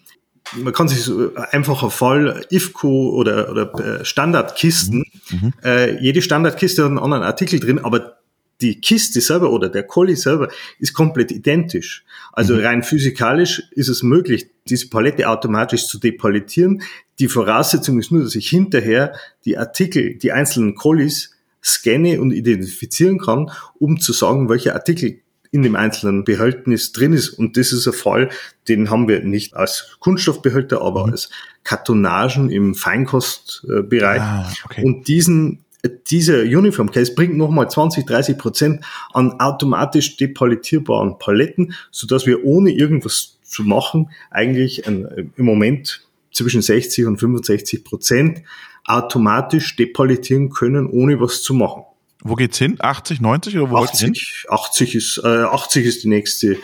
man 0.55 0.73
kann 0.73 0.87
sich 0.87 1.01
so 1.01 1.33
einfacher 1.35 1.89
Fall 1.89 2.45
IFCO 2.49 3.11
oder, 3.11 3.49
oder 3.49 4.01
äh, 4.01 4.05
Standardkisten, 4.05 5.05
mhm. 5.29 5.37
mhm. 5.37 5.53
Äh, 5.63 6.01
jede 6.01 6.21
Standardkiste 6.21 6.83
hat 6.83 6.89
einen 6.89 6.99
anderen 6.99 7.23
Artikel 7.23 7.59
drin, 7.59 7.79
aber 7.79 8.17
die 8.61 8.79
Kiste 8.79 9.19
selber 9.21 9.51
oder 9.51 9.69
der 9.69 9.83
Colli 9.83 10.15
selber 10.15 10.49
ist 10.79 10.93
komplett 10.93 11.31
identisch. 11.31 12.03
Also 12.31 12.55
mhm. 12.55 12.61
rein 12.61 12.83
physikalisch 12.83 13.63
ist 13.71 13.89
es 13.89 14.03
möglich, 14.03 14.47
diese 14.67 14.89
Palette 14.89 15.27
automatisch 15.29 15.87
zu 15.87 15.99
depalettieren. 15.99 16.81
Die 17.19 17.27
Voraussetzung 17.27 17.99
ist 17.99 18.11
nur, 18.11 18.23
dass 18.23 18.35
ich 18.35 18.49
hinterher 18.49 19.13
die 19.45 19.57
Artikel, 19.57 20.15
die 20.15 20.31
einzelnen 20.31 20.75
Collis 20.75 21.31
scanne 21.63 22.19
und 22.21 22.31
identifizieren 22.31 23.19
kann, 23.19 23.51
um 23.79 23.99
zu 23.99 24.13
sagen, 24.13 24.49
welcher 24.49 24.75
Artikel 24.75 25.19
in 25.51 25.61
dem 25.61 25.75
einzelnen 25.75 26.23
Behältnis 26.23 26.93
drin 26.93 27.13
ist. 27.13 27.29
Und 27.29 27.57
das 27.57 27.71
ist 27.71 27.87
ein 27.87 27.93
Fall, 27.93 28.29
den 28.67 28.89
haben 28.89 29.07
wir 29.07 29.23
nicht 29.23 29.55
als 29.55 29.97
Kunststoffbehälter, 29.99 30.81
aber 30.81 31.05
mhm. 31.05 31.11
als 31.11 31.29
Kartonagen 31.63 32.49
im 32.49 32.73
Feinkostbereich. 32.73 34.21
Ah, 34.21 34.51
okay. 34.65 34.83
Und 34.83 35.07
diesen 35.07 35.62
dieser 36.07 36.43
Uniform 36.43 36.91
Case 36.91 37.13
bringt 37.13 37.35
nochmal 37.35 37.69
20, 37.69 38.05
30 38.05 38.37
Prozent 38.37 38.85
an 39.11 39.39
automatisch 39.39 40.15
depalettierbaren 40.17 41.19
Paletten, 41.19 41.73
so 41.91 42.07
dass 42.07 42.25
wir 42.25 42.45
ohne 42.45 42.71
irgendwas 42.71 43.39
zu 43.43 43.63
machen 43.63 44.09
eigentlich 44.31 44.87
ein, 44.87 45.31
im 45.35 45.45
Moment 45.45 46.07
zwischen 46.31 46.61
60 46.61 47.05
und 47.05 47.17
65 47.19 47.83
Prozent 47.83 48.43
automatisch 48.85 49.75
depalettieren 49.75 50.49
können, 50.49 50.87
ohne 50.87 51.19
was 51.19 51.41
zu 51.41 51.53
machen. 51.53 51.83
Wo 52.21 52.35
geht's 52.35 52.57
hin? 52.57 52.77
80, 52.79 53.21
90 53.21 53.57
oder 53.57 53.71
wo 53.71 53.77
80, 53.77 54.45
80 54.49 54.95
ist, 54.95 55.21
äh, 55.23 55.27
80 55.27 55.85
ist 55.85 56.03
die 56.03 56.07
nächste 56.07 56.57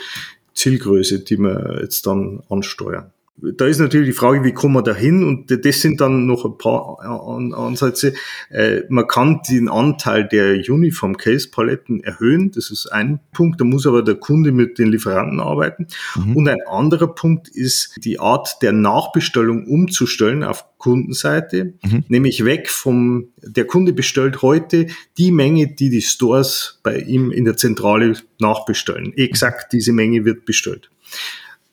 Zielgröße, 0.54 1.20
die 1.20 1.38
wir 1.38 1.80
jetzt 1.82 2.06
dann 2.06 2.42
ansteuern 2.48 3.12
da 3.56 3.66
ist 3.66 3.78
natürlich 3.78 4.08
die 4.08 4.18
Frage, 4.18 4.44
wie 4.44 4.52
kommen 4.52 4.74
wir 4.74 4.82
da 4.82 4.94
hin? 4.94 5.24
Und 5.24 5.50
das 5.64 5.80
sind 5.80 6.00
dann 6.00 6.26
noch 6.26 6.44
ein 6.44 6.58
paar 6.58 7.00
Ansätze. 7.00 8.14
Äh, 8.50 8.82
man 8.88 9.06
kann 9.06 9.40
den 9.48 9.68
Anteil 9.68 10.28
der 10.28 10.56
Uniform 10.68 11.16
Case 11.16 11.48
Paletten 11.50 12.02
erhöhen. 12.02 12.50
Das 12.50 12.70
ist 12.70 12.86
ein 12.86 13.20
Punkt. 13.32 13.60
Da 13.60 13.64
muss 13.64 13.86
aber 13.86 14.02
der 14.02 14.16
Kunde 14.16 14.52
mit 14.52 14.78
den 14.78 14.88
Lieferanten 14.88 15.40
arbeiten. 15.40 15.86
Mhm. 16.16 16.36
Und 16.36 16.48
ein 16.48 16.60
anderer 16.68 17.08
Punkt 17.08 17.48
ist 17.48 17.94
die 18.04 18.20
Art 18.20 18.62
der 18.62 18.72
Nachbestellung 18.72 19.66
umzustellen 19.66 20.44
auf 20.44 20.64
Kundenseite, 20.78 21.74
mhm. 21.82 22.04
nämlich 22.08 22.44
weg 22.44 22.70
vom, 22.70 23.28
der 23.42 23.66
Kunde 23.66 23.92
bestellt 23.92 24.42
heute 24.42 24.86
die 25.18 25.30
Menge, 25.30 25.68
die 25.68 25.90
die 25.90 26.00
Stores 26.00 26.80
bei 26.82 26.98
ihm 26.98 27.30
in 27.30 27.44
der 27.44 27.56
Zentrale 27.56 28.14
nachbestellen. 28.38 29.12
Exakt 29.16 29.72
diese 29.72 29.92
Menge 29.92 30.24
wird 30.24 30.46
bestellt. 30.46 30.90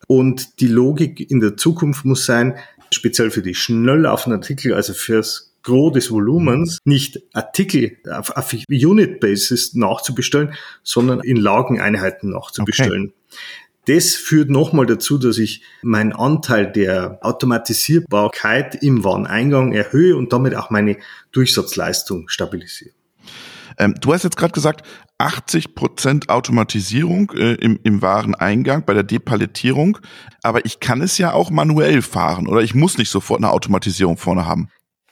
Und 0.07 0.61
die 0.61 0.67
Logik 0.67 1.29
in 1.29 1.39
der 1.39 1.57
Zukunft 1.57 2.05
muss 2.05 2.25
sein, 2.25 2.55
speziell 2.91 3.29
für 3.29 3.41
die 3.41 3.55
schnell 3.55 4.01
laufenden 4.01 4.41
Artikel, 4.41 4.73
also 4.73 4.93
fürs 4.93 5.53
Gros 5.63 5.91
des 5.91 6.09
Volumens, 6.11 6.79
nicht 6.85 7.21
Artikel 7.33 7.97
auf, 8.09 8.29
auf 8.29 8.55
Unit-Basis 8.69 9.73
nachzubestellen, 9.73 10.53
sondern 10.81 11.19
in 11.19 11.35
Lageneinheiten 11.35 12.29
nachzubestellen. 12.29 13.11
Okay. 13.11 13.37
Das 13.87 14.15
führt 14.15 14.49
nochmal 14.49 14.85
dazu, 14.85 15.17
dass 15.17 15.37
ich 15.37 15.61
meinen 15.81 16.11
Anteil 16.11 16.71
der 16.71 17.19
Automatisierbarkeit 17.21 18.81
im 18.81 19.03
Wareneingang 19.03 19.73
erhöhe 19.73 20.15
und 20.15 20.33
damit 20.33 20.55
auch 20.55 20.69
meine 20.69 20.97
Durchsatzleistung 21.31 22.27
stabilisiere. 22.27 22.91
Ähm, 23.77 23.95
du 23.99 24.13
hast 24.13 24.23
jetzt 24.23 24.37
gerade 24.37 24.53
gesagt, 24.53 24.85
80 25.19 25.75
Prozent 25.75 26.29
Automatisierung 26.29 27.31
äh, 27.35 27.53
im, 27.55 27.79
im 27.83 28.01
Wareneingang 28.01 28.83
bei 28.85 28.93
der 28.93 29.03
Depalettierung, 29.03 29.97
aber 30.43 30.65
ich 30.65 30.79
kann 30.79 31.01
es 31.01 31.17
ja 31.17 31.33
auch 31.33 31.49
manuell 31.49 32.01
fahren 32.01 32.47
oder 32.47 32.61
ich 32.61 32.75
muss 32.75 32.97
nicht 32.97 33.09
sofort 33.09 33.39
eine 33.39 33.51
Automatisierung 33.51 34.17
vorne 34.17 34.45
haben. 34.45 34.69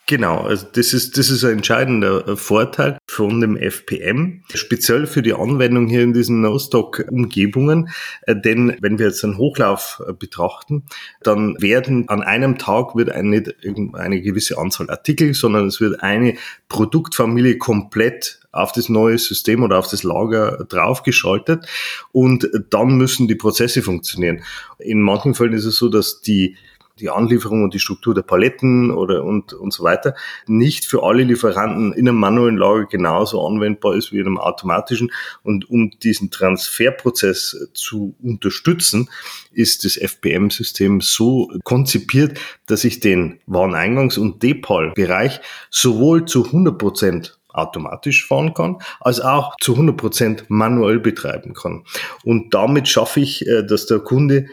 Genau, 0.08 0.42
also 0.42 0.68
das 0.72 0.94
ist, 0.94 1.18
das 1.18 1.32
ist 1.32 1.44
ein 1.44 1.54
entscheidender 1.54 2.28
äh, 2.28 2.36
Vorteil 2.36 3.00
von 3.08 3.42
dem 3.42 3.58
FPM, 3.58 4.44
speziell 4.54 5.08
für 5.08 5.24
die 5.24 5.34
Anwendung 5.34 5.88
hier 5.88 6.04
in 6.04 6.14
diesen 6.14 6.42
No-Stock-Umgebungen. 6.42 7.90
Äh, 8.22 8.36
denn 8.36 8.78
wenn 8.82 9.00
wir 9.00 9.08
jetzt 9.08 9.24
einen 9.24 9.40
Hochlauf 9.40 10.04
äh, 10.08 10.14
betrachten, 10.14 10.84
dann 11.24 11.60
werden 11.60 12.08
an 12.08 12.22
einem 12.22 12.60
Tag 12.60 12.96
wird 12.96 13.10
eine, 13.10 13.30
nicht 13.32 13.52
eine 13.94 14.22
gewisse 14.22 14.60
Anzahl 14.60 14.92
Artikel, 14.92 15.34
sondern 15.34 15.66
es 15.66 15.82
wird 15.82 16.04
eine 16.04 16.36
Produktfamilie 16.70 17.58
komplett 17.58 18.42
auf 18.56 18.72
das 18.72 18.90
neue 18.90 19.18
System 19.18 19.64
oder 19.64 19.78
auf 19.78 19.90
das 19.90 20.04
Lager 20.04 20.66
draufgeschaltet 20.70 21.66
und 22.12 22.50
dann 22.70 22.98
müssen 22.98 23.28
die 23.28 23.36
Prozesse 23.36 23.82
funktionieren. 23.82 24.44
In 24.80 25.02
manchen 25.02 25.36
Fällen 25.36 25.54
ist 25.54 25.66
es 25.66 25.76
so, 25.76 25.90
dass 25.90 26.22
die 26.22 26.56
die 27.00 27.10
Anlieferung 27.10 27.64
und 27.64 27.74
die 27.74 27.80
Struktur 27.80 28.14
der 28.14 28.22
Paletten 28.22 28.92
oder 28.92 29.24
und, 29.24 29.54
und 29.54 29.74
so 29.74 29.84
weiter 29.84 30.16
nicht 30.48 30.86
für 30.86 31.04
alle 31.04 31.24
Lieferanten 31.24 31.94
in 31.94 32.08
einem 32.08 32.18
manuellen 32.18 32.58
Lager 32.58 32.86
genauso 32.86 33.46
anwendbar 33.46 33.96
ist 33.96 34.12
wie 34.12 34.20
in 34.20 34.28
einem 34.28 34.38
automatischen. 34.38 35.12
Und 35.44 35.70
um 35.70 35.92
diesen 36.02 36.32
Transferprozess 36.32 37.70
zu 37.74 38.16
unterstützen, 38.24 39.10
ist 39.52 39.84
das 39.84 39.98
FPM-System 39.98 41.02
so 41.02 41.52
konzipiert, 41.64 42.40
dass 42.66 42.84
ich 42.84 43.00
den 43.00 43.40
Wareneingangs- 43.48 44.18
und 44.18 44.42
Depal-Bereich 44.42 45.42
sowohl 45.70 46.26
zu 46.26 46.46
100 46.46 46.78
Prozent 46.78 47.40
automatisch 47.58 48.28
fahren 48.28 48.54
kann, 48.54 48.78
als 49.00 49.20
auch 49.22 49.56
zu 49.62 49.74
100 49.74 49.98
Prozent 49.98 50.46
manuell 50.50 51.00
betreiben 51.00 51.54
kann. 51.54 51.84
Und 52.24 52.54
damit 52.54 52.88
schaffe 52.88 53.20
ich, 53.20 53.48
äh, 53.48 53.64
dass 53.64 53.86
der 53.86 54.00
Kunde 54.00 54.48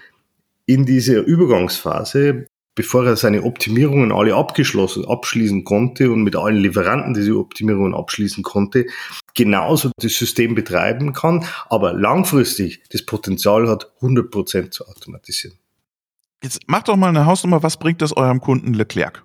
in 0.66 0.87
dieser 0.87 1.23
Übergangsphase, 1.23 2.47
bevor 2.75 3.04
er 3.04 3.16
seine 3.16 3.42
Optimierungen 3.42 4.12
alle 4.12 4.35
abgeschlossen, 4.35 5.04
abschließen 5.04 5.64
konnte 5.64 6.11
und 6.11 6.23
mit 6.23 6.37
allen 6.37 6.56
Lieferanten 6.56 7.14
diese 7.14 7.37
Optimierungen 7.37 7.94
abschließen 7.94 8.42
konnte, 8.42 8.87
genauso 9.35 9.90
das 9.97 10.14
System 10.14 10.54
betreiben 10.54 11.12
kann, 11.12 11.44
aber 11.68 11.92
langfristig 11.92 12.82
das 12.90 13.04
Potenzial 13.04 13.68
hat, 13.68 13.92
100 13.97 14.30
Prozent 14.30 14.75
zu 14.75 14.87
automatisieren. 14.87 15.59
Jetzt 16.42 16.61
macht 16.66 16.88
doch 16.88 16.97
mal 16.97 17.09
eine 17.09 17.26
Hausnummer, 17.26 17.62
was 17.62 17.76
bringt 17.76 18.02
das 18.02 18.16
eurem 18.16 18.40
Kunden 18.40 18.75
Leclerc? 18.75 19.23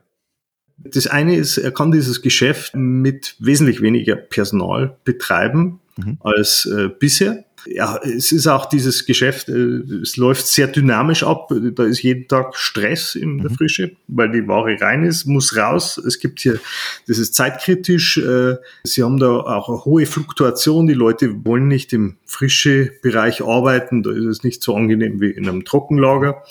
Das 0.77 1.07
eine 1.07 1.35
ist, 1.35 1.57
er 1.57 1.71
kann 1.71 1.91
dieses 1.91 2.21
Geschäft 2.21 2.75
mit 2.75 3.35
wesentlich 3.39 3.81
weniger 3.81 4.15
Personal 4.15 4.95
betreiben 5.03 5.79
mhm. 5.97 6.17
als 6.21 6.65
äh, 6.65 6.89
bisher 6.89 7.43
ja, 7.69 7.99
es 8.03 8.31
ist 8.31 8.47
auch 8.47 8.65
dieses 8.65 9.05
Geschäft, 9.05 9.49
äh, 9.49 9.53
es 10.01 10.17
läuft 10.17 10.47
sehr 10.47 10.67
dynamisch 10.67 11.23
ab. 11.23 11.51
Da 11.75 11.83
ist 11.83 12.01
jeden 12.01 12.27
Tag 12.27 12.55
Stress 12.55 13.15
in 13.15 13.39
der 13.39 13.51
mhm. 13.51 13.55
Frische, 13.55 13.91
weil 14.07 14.31
die 14.31 14.47
Ware 14.47 14.79
rein 14.79 15.03
ist, 15.03 15.25
muss 15.25 15.55
raus. 15.55 15.97
Es 15.97 16.19
gibt 16.19 16.39
hier, 16.39 16.59
das 17.07 17.17
ist 17.17 17.35
zeitkritisch. 17.35 18.17
Äh, 18.17 18.57
sie 18.83 19.03
haben 19.03 19.19
da 19.19 19.29
auch 19.29 19.69
eine 19.69 19.85
hohe 19.85 20.05
Fluktuation. 20.05 20.87
Die 20.87 20.93
Leute 20.93 21.45
wollen 21.45 21.67
nicht 21.67 21.93
im 21.93 22.17
frische 22.25 22.91
Bereich 23.01 23.43
arbeiten. 23.43 24.03
Da 24.03 24.11
ist 24.11 24.25
es 24.25 24.43
nicht 24.43 24.63
so 24.63 24.75
angenehm 24.75 25.19
wie 25.19 25.31
in 25.31 25.47
einem 25.47 25.65
Trockenlager. 25.65 26.43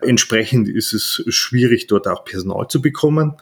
Entsprechend 0.00 0.68
ist 0.68 0.92
es 0.92 1.24
schwierig, 1.28 1.86
dort 1.86 2.08
auch 2.08 2.24
Personal 2.24 2.68
zu 2.68 2.80
bekommen 2.80 3.34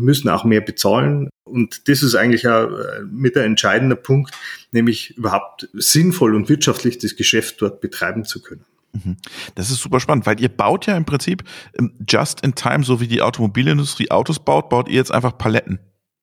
müssen 0.00 0.28
auch 0.28 0.44
mehr 0.44 0.60
bezahlen. 0.60 1.28
Und 1.44 1.88
das 1.88 2.02
ist 2.02 2.14
eigentlich 2.14 2.46
auch 2.48 2.68
äh, 2.68 3.02
mit 3.10 3.36
der 3.36 3.44
entscheidende 3.44 3.96
Punkt, 3.96 4.34
nämlich 4.70 5.16
überhaupt 5.16 5.68
sinnvoll 5.72 6.34
und 6.34 6.48
wirtschaftlich 6.48 6.98
das 6.98 7.16
Geschäft 7.16 7.62
dort 7.62 7.80
betreiben 7.80 8.24
zu 8.24 8.42
können. 8.42 8.64
Mhm. 8.92 9.16
Das 9.54 9.70
ist 9.70 9.80
super 9.80 10.00
spannend, 10.00 10.26
weil 10.26 10.40
ihr 10.40 10.48
baut 10.48 10.86
ja 10.86 10.96
im 10.96 11.04
Prinzip 11.04 11.44
ähm, 11.78 11.92
just 12.08 12.42
in 12.42 12.54
time, 12.54 12.84
so 12.84 13.00
wie 13.00 13.08
die 13.08 13.22
Automobilindustrie 13.22 14.10
Autos 14.10 14.38
baut, 14.38 14.68
baut 14.68 14.88
ihr 14.88 14.96
jetzt 14.96 15.12
einfach 15.12 15.36
Paletten. 15.36 15.78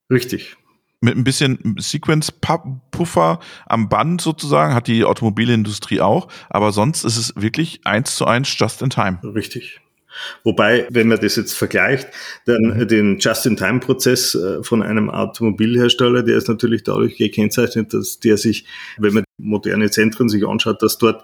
Richtig. 0.09 0.57
Mit 1.01 1.15
ein 1.15 1.23
bisschen 1.23 1.75
Sequence-Puffer 1.77 3.39
am 3.67 3.89
Band 3.89 4.21
sozusagen, 4.21 4.73
hat 4.73 4.87
die 4.87 5.03
Automobilindustrie 5.03 6.01
auch, 6.01 6.27
aber 6.49 6.71
sonst 6.71 7.03
ist 7.03 7.17
es 7.17 7.33
wirklich 7.35 7.81
eins 7.85 8.15
zu 8.15 8.25
eins 8.25 8.55
just 8.57 8.81
in 8.81 8.89
time. 8.89 9.19
Richtig. 9.23 9.81
Wobei, 10.43 10.87
wenn 10.89 11.07
man 11.07 11.19
das 11.19 11.35
jetzt 11.35 11.53
vergleicht, 11.53 12.07
dann 12.45 12.77
mhm. 12.77 12.87
den 12.87 13.19
Just-in-Time-Prozess 13.19 14.35
äh, 14.35 14.63
von 14.63 14.83
einem 14.83 15.09
Automobilhersteller, 15.09 16.23
der 16.23 16.37
ist 16.37 16.47
natürlich 16.47 16.83
dadurch 16.83 17.17
gekennzeichnet, 17.17 17.93
dass 17.93 18.19
der 18.19 18.37
sich, 18.37 18.65
wenn 18.97 19.13
man 19.13 19.23
moderne 19.37 19.89
Zentren 19.89 20.29
sich 20.29 20.47
anschaut, 20.47 20.81
dass 20.81 20.97
dort 20.97 21.23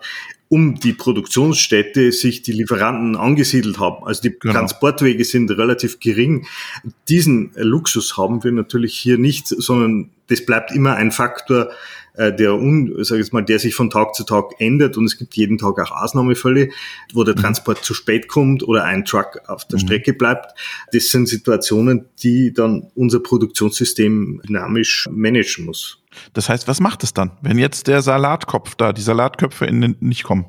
um 0.49 0.75
die 0.75 0.91
Produktionsstätte 0.91 2.11
sich 2.11 2.41
die 2.41 2.51
Lieferanten 2.51 3.15
angesiedelt 3.15 3.79
haben. 3.79 4.05
Also 4.05 4.23
die 4.23 4.37
genau. 4.37 4.53
Transportwege 4.53 5.23
sind 5.23 5.49
relativ 5.49 6.01
gering. 6.01 6.45
Diesen 7.07 7.51
Luxus 7.55 8.17
haben 8.17 8.43
wir 8.43 8.51
natürlich 8.51 8.97
hier 8.97 9.17
nicht, 9.17 9.47
sondern 9.47 10.09
das 10.27 10.45
bleibt 10.45 10.71
immer 10.71 10.95
ein 10.95 11.11
Faktor, 11.11 11.71
äh, 12.13 12.33
der, 12.33 12.53
un, 12.53 12.93
sag 13.03 13.15
ich 13.15 13.25
jetzt 13.25 13.33
mal, 13.33 13.43
der 13.43 13.59
sich 13.59 13.75
von 13.75 13.89
Tag 13.89 14.15
zu 14.15 14.23
Tag 14.23 14.59
ändert 14.59 14.97
und 14.97 15.05
es 15.05 15.17
gibt 15.17 15.35
jeden 15.35 15.57
Tag 15.57 15.79
auch 15.79 15.91
Ausnahmefälle, 15.91 16.69
wo 17.13 17.23
der 17.23 17.35
mhm. 17.35 17.41
Transport 17.41 17.83
zu 17.83 17.93
spät 17.93 18.27
kommt 18.27 18.63
oder 18.63 18.83
ein 18.83 19.05
Truck 19.05 19.39
auf 19.47 19.65
der 19.65 19.79
mhm. 19.79 19.83
Strecke 19.83 20.13
bleibt. 20.13 20.57
Das 20.93 21.09
sind 21.09 21.27
Situationen, 21.27 22.05
die 22.21 22.53
dann 22.53 22.91
unser 22.95 23.19
Produktionssystem 23.19 24.41
dynamisch 24.47 25.07
managen 25.11 25.65
muss. 25.65 25.99
Das 26.33 26.49
heißt, 26.49 26.67
was 26.67 26.79
macht 26.79 27.03
es 27.03 27.13
dann, 27.13 27.31
wenn 27.41 27.57
jetzt 27.57 27.87
der 27.87 28.01
Salatkopf 28.01 28.75
da, 28.75 28.91
die 28.91 29.01
Salatköpfe 29.01 29.65
in 29.65 29.81
den, 29.81 29.95
nicht 29.99 30.23
kommen? 30.23 30.45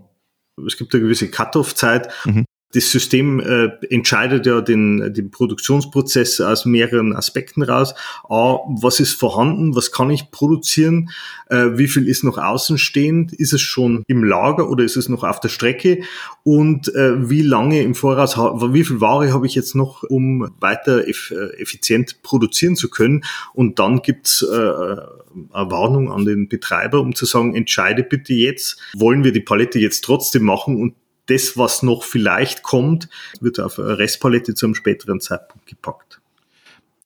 Es 0.67 0.77
gibt 0.77 0.93
eine 0.95 1.03
gewisse 1.03 1.29
Cut-off-Zeit, 1.29 2.09
mhm 2.25 2.45
das 2.75 2.91
System 2.91 3.41
äh, 3.41 3.71
entscheidet 3.91 4.47
ja 4.47 4.61
den, 4.61 5.13
den 5.13 5.31
Produktionsprozess 5.31 6.41
aus 6.41 6.65
mehreren 6.65 7.15
Aspekten 7.15 7.63
raus. 7.63 7.95
A, 8.29 8.59
was 8.81 9.01
ist 9.01 9.15
vorhanden, 9.15 9.77
was 9.77 9.93
kann 9.93 10.11
ich 10.11 10.31
produzieren, 10.31 11.11
äh, 11.49 11.71
wie 11.75 11.89
viel 11.89 12.09
ist 12.09 12.25
noch 12.25 12.39
außenstehend, 12.39 13.33
ist 13.33 13.53
es 13.53 13.61
schon 13.61 14.05
im 14.07 14.25
Lager 14.25 14.71
oder 14.71 14.85
ist 14.85 14.97
es 14.97 15.09
noch 15.09 15.23
auf 15.23 15.41
der 15.41 15.51
Strecke 15.51 16.03
und 16.43 16.95
äh, 16.95 17.29
wie 17.29 17.43
lange 17.43 17.83
im 17.83 17.95
Voraus, 17.95 18.37
wie 18.37 18.85
viel 18.85 19.01
Ware 19.01 19.33
habe 19.33 19.47
ich 19.47 19.55
jetzt 19.55 19.75
noch, 19.75 20.03
um 20.03 20.51
weiter 20.61 21.07
eff 21.07 21.31
äh, 21.31 21.61
effizient 21.61 22.23
produzieren 22.23 22.77
zu 22.77 22.89
können. 22.89 23.25
Und 23.53 23.79
dann 23.79 24.03
gibt's 24.03 24.43
äh, 24.43 24.47
eine 24.55 25.71
Warnung 25.71 26.11
an 26.11 26.25
den 26.25 26.49
Betreiber, 26.49 27.01
um 27.01 27.15
zu 27.15 27.27
sagen, 27.27 27.55
entscheide 27.55 28.03
bitte 28.03 28.35
jetzt, 28.35 28.79
wollen 28.95 29.25
wir 29.25 29.33
die 29.33 29.41
Palette 29.41 29.79
jetzt 29.79 30.05
trotzdem 30.05 30.45
machen 30.45 30.81
und 30.81 30.95
das, 31.27 31.57
was 31.57 31.83
noch 31.83 32.05
vielleicht 32.05 32.63
kommt, 32.63 33.09
wird 33.41 33.61
auf 33.61 33.79
eine 33.79 33.99
Restpalette 33.99 34.55
zu 34.55 34.67
einem 34.67 34.75
späteren 34.75 35.21
Zeitpunkt 35.21 35.67
gepackt. 35.67 36.21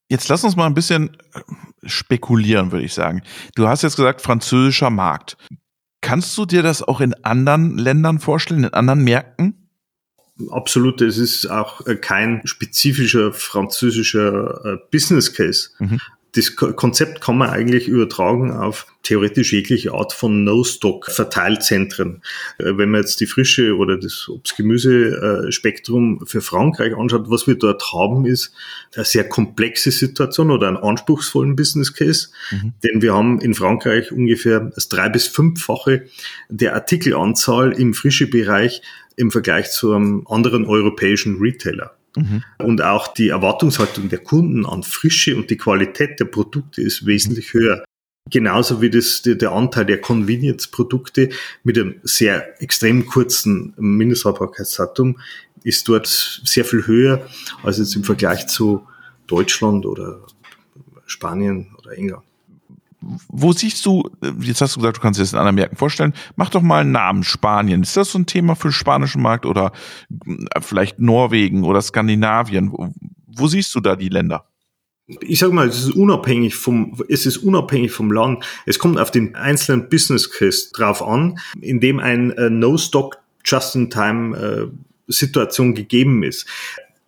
Jetzt 0.08 0.28
lass 0.28 0.44
uns 0.44 0.56
mal 0.56 0.66
ein 0.66 0.74
bisschen 0.74 1.16
äh, 1.34 1.40
spekulieren, 1.88 2.72
würde 2.72 2.84
ich 2.84 2.94
sagen. 2.94 3.22
Du 3.54 3.68
hast 3.68 3.82
jetzt 3.82 3.96
gesagt, 3.96 4.20
französischer 4.20 4.90
Markt. 4.90 5.36
Kannst 6.00 6.36
du 6.38 6.46
dir 6.46 6.62
das 6.62 6.82
auch 6.82 7.00
in 7.00 7.14
anderen 7.24 7.76
Ländern 7.76 8.20
vorstellen, 8.20 8.64
in 8.64 8.72
anderen 8.72 9.02
Märkten? 9.02 9.68
Absolut, 10.50 11.00
es 11.00 11.18
ist 11.18 11.46
auch 11.46 11.84
äh, 11.86 11.96
kein 11.96 12.42
spezifischer 12.44 13.32
französischer 13.32 14.64
äh, 14.64 14.76
Business 14.90 15.32
Case. 15.32 15.70
Mhm 15.78 16.00
das 16.36 16.54
Konzept 16.54 17.22
kann 17.22 17.38
man 17.38 17.48
eigentlich 17.48 17.88
übertragen 17.88 18.52
auf 18.52 18.86
theoretisch 19.02 19.52
jegliche 19.52 19.92
Art 19.94 20.12
von 20.12 20.44
No-Stock-Verteilzentren. 20.44 22.22
Äh, 22.58 22.76
wenn 22.76 22.90
man 22.90 23.00
jetzt 23.00 23.20
die 23.20 23.26
Frische 23.26 23.76
oder 23.76 23.96
das 23.96 24.28
Obst-Gemüse-Spektrum 24.28 26.26
für 26.26 26.42
Frankreich 26.42 26.94
anschaut, 26.94 27.30
was 27.30 27.46
wir 27.46 27.54
dort 27.54 27.92
haben, 27.92 28.26
ist 28.26 28.52
eine 28.94 29.04
sehr 29.04 29.28
komplexe 29.28 29.90
Situation 29.90 30.50
oder 30.50 30.68
einen 30.68 30.76
anspruchsvollen 30.76 31.56
Business 31.56 31.94
Case. 31.94 32.28
Mhm. 32.50 32.74
Denn 32.84 33.02
wir 33.02 33.14
haben 33.14 33.40
in 33.40 33.54
Frankreich 33.54 34.12
ungefähr 34.12 34.60
das 34.60 34.88
drei- 34.88 35.08
bis 35.08 35.26
fünffache 35.26 36.06
der 36.50 36.74
Artikelanzahl 36.74 37.72
im 37.72 37.94
Frische-Bereich 37.94 38.82
im 39.16 39.30
Vergleich 39.30 39.70
zu 39.70 39.94
einem 39.94 40.26
anderen 40.28 40.66
europäischen 40.66 41.38
Retailer. 41.38 41.95
Mhm. 42.16 42.42
Und 42.58 42.82
auch 42.82 43.08
die 43.08 43.28
Erwartungshaltung 43.28 44.08
der 44.08 44.18
Kunden 44.18 44.66
an 44.66 44.82
Frische 44.82 45.36
und 45.36 45.50
die 45.50 45.56
Qualität 45.56 46.18
der 46.18 46.24
Produkte 46.24 46.82
ist 46.82 47.06
wesentlich 47.06 47.52
höher. 47.52 47.84
Genauso 48.30 48.82
wie 48.82 48.90
das, 48.90 49.22
der 49.22 49.52
Anteil 49.52 49.86
der 49.86 50.00
Convenience-Produkte 50.00 51.28
mit 51.62 51.78
einem 51.78 52.00
sehr 52.02 52.60
extrem 52.60 53.06
kurzen 53.06 53.72
Mindesthaltbarkeitsdatum 53.76 55.20
ist 55.62 55.88
dort 55.88 56.06
sehr 56.06 56.64
viel 56.64 56.86
höher 56.86 57.26
als 57.62 57.78
jetzt 57.78 57.94
im 57.94 58.02
Vergleich 58.02 58.48
zu 58.48 58.86
Deutschland 59.28 59.86
oder 59.86 60.26
Spanien 61.06 61.74
oder 61.78 61.96
England. 61.96 62.24
Wo 63.28 63.52
siehst 63.52 63.84
du, 63.86 64.08
jetzt 64.40 64.60
hast 64.60 64.76
du 64.76 64.80
gesagt, 64.80 64.98
du 64.98 65.00
kannst 65.00 65.18
dir 65.18 65.22
das 65.22 65.32
in 65.32 65.38
anderen 65.38 65.56
Märkten 65.56 65.78
vorstellen, 65.78 66.14
mach 66.36 66.50
doch 66.50 66.62
mal 66.62 66.80
einen 66.80 66.92
Namen, 66.92 67.24
Spanien. 67.24 67.82
Ist 67.82 67.96
das 67.96 68.12
so 68.12 68.18
ein 68.18 68.26
Thema 68.26 68.54
für 68.54 68.68
den 68.68 68.72
spanischen 68.72 69.22
Markt 69.22 69.46
oder 69.46 69.72
äh, 70.10 70.60
vielleicht 70.60 70.98
Norwegen 70.98 71.64
oder 71.64 71.82
Skandinavien? 71.82 72.72
Wo, 73.26 73.46
siehst 73.48 73.74
du 73.74 73.80
da 73.80 73.96
die 73.96 74.08
Länder? 74.08 74.46
ich 75.20 75.38
sage 75.38 75.52
mal, 75.52 75.68
es 75.68 75.78
ist 75.78 75.94
unabhängig 75.94 76.56
vom, 76.56 77.00
es 77.08 77.26
ist 77.26 77.36
unabhängig 77.38 77.92
vom 77.92 78.10
Land. 78.10 78.44
Es 78.66 78.78
kommt 78.78 78.98
auf 78.98 79.12
den 79.12 79.36
einzelnen 79.36 79.88
Business 79.88 80.30
Case 80.30 80.70
drauf 80.72 81.00
an, 81.00 81.38
in 81.60 81.78
dem 81.80 82.00
ein 82.00 82.32
äh, 82.32 82.50
No-Stock 82.50 83.18
Just-in-Time 83.44 84.36
äh, 84.36 84.66
Situation 85.06 85.74
gegeben 85.74 86.24
ist. 86.24 86.46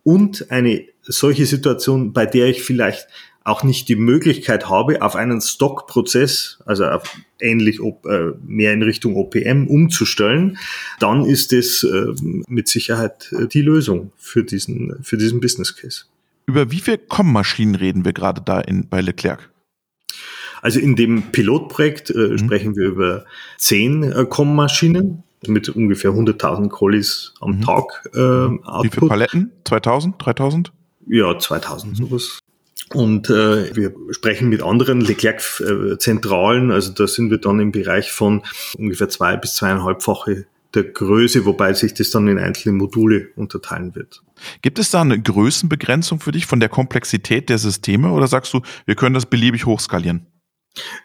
Und 0.03 0.49
eine 0.49 0.85
solche 1.01 1.45
Situation, 1.45 2.13
bei 2.13 2.25
der 2.25 2.47
ich 2.47 2.63
vielleicht 2.63 3.07
auch 3.49 3.63
nicht 3.63 3.89
die 3.89 3.95
Möglichkeit 3.95 4.69
habe, 4.69 5.01
auf 5.01 5.15
einen 5.15 5.41
Stock-Prozess, 5.41 6.59
also 6.65 6.85
auf 6.85 7.03
ähnlich 7.39 7.79
äh, 7.79 8.31
mehr 8.45 8.73
in 8.73 8.83
Richtung 8.83 9.15
OPM 9.15 9.67
umzustellen, 9.67 10.57
dann 10.99 11.25
ist 11.25 11.51
es 11.53 11.83
äh, 11.83 12.13
mit 12.47 12.67
Sicherheit 12.67 13.33
äh, 13.37 13.47
die 13.47 13.61
Lösung 13.61 14.11
für 14.17 14.43
diesen, 14.43 15.03
für 15.03 15.17
diesen 15.17 15.39
Business 15.39 15.75
Case. 15.75 16.03
Über 16.45 16.71
wie 16.71 16.79
viele 16.79 16.97
Com-Maschinen 16.97 17.75
reden 17.75 18.05
wir 18.05 18.13
gerade 18.13 18.41
da 18.41 18.59
in, 18.59 18.87
bei 18.87 19.01
Leclerc? 19.01 19.49
Also 20.61 20.79
in 20.79 20.95
dem 20.95 21.31
Pilotprojekt 21.31 22.09
äh, 22.09 22.29
mhm. 22.29 22.37
sprechen 22.37 22.75
wir 22.75 22.87
über 22.87 23.25
zehn 23.57 24.03
äh, 24.03 24.25
Com-Maschinen 24.25 25.23
mit 25.47 25.69
ungefähr 25.69 26.11
100.000 26.11 26.69
Collies 26.69 27.33
am 27.39 27.57
mhm. 27.57 27.61
Tag. 27.61 28.09
Äh, 28.13 28.19
wie 28.19 28.89
viele 28.89 29.07
Paletten? 29.07 29.51
2000, 29.63 30.15
3000? 30.19 30.73
Ja, 31.07 31.37
2000 31.37 31.93
mhm. 31.93 32.05
sowas. 32.05 32.38
Und 32.93 33.29
äh, 33.29 33.75
wir 33.75 33.93
sprechen 34.11 34.49
mit 34.49 34.63
anderen 34.63 35.01
Leclerc-Zentralen, 35.01 36.71
also 36.71 36.91
da 36.91 37.07
sind 37.07 37.29
wir 37.29 37.37
dann 37.37 37.59
im 37.59 37.71
Bereich 37.71 38.11
von 38.11 38.41
ungefähr 38.77 39.09
zwei 39.09 39.37
bis 39.37 39.55
zweieinhalbfache 39.55 40.45
der 40.73 40.83
Größe, 40.83 41.45
wobei 41.45 41.73
sich 41.73 41.93
das 41.93 42.11
dann 42.11 42.27
in 42.27 42.37
einzelne 42.37 42.75
Module 42.75 43.29
unterteilen 43.35 43.95
wird. 43.95 44.21
Gibt 44.61 44.79
es 44.79 44.91
da 44.91 45.01
eine 45.01 45.19
Größenbegrenzung 45.21 46.19
für 46.19 46.31
dich 46.31 46.45
von 46.45 46.59
der 46.59 46.69
Komplexität 46.69 47.49
der 47.49 47.57
Systeme 47.57 48.11
oder 48.11 48.27
sagst 48.27 48.53
du, 48.53 48.61
wir 48.85 48.95
können 48.95 49.15
das 49.15 49.25
beliebig 49.25 49.65
hochskalieren? 49.65 50.27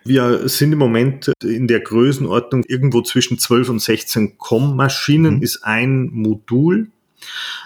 Wir 0.04 0.48
sind 0.48 0.72
im 0.72 0.78
Moment 0.78 1.32
in 1.42 1.66
der 1.66 1.80
Größenordnung 1.80 2.64
irgendwo 2.68 3.00
zwischen 3.00 3.38
12 3.38 3.70
und 3.70 3.80
16 3.80 4.36
COM-Maschinen 4.38 5.36
mhm. 5.36 5.42
ist 5.42 5.64
ein 5.64 6.10
Modul. 6.12 6.90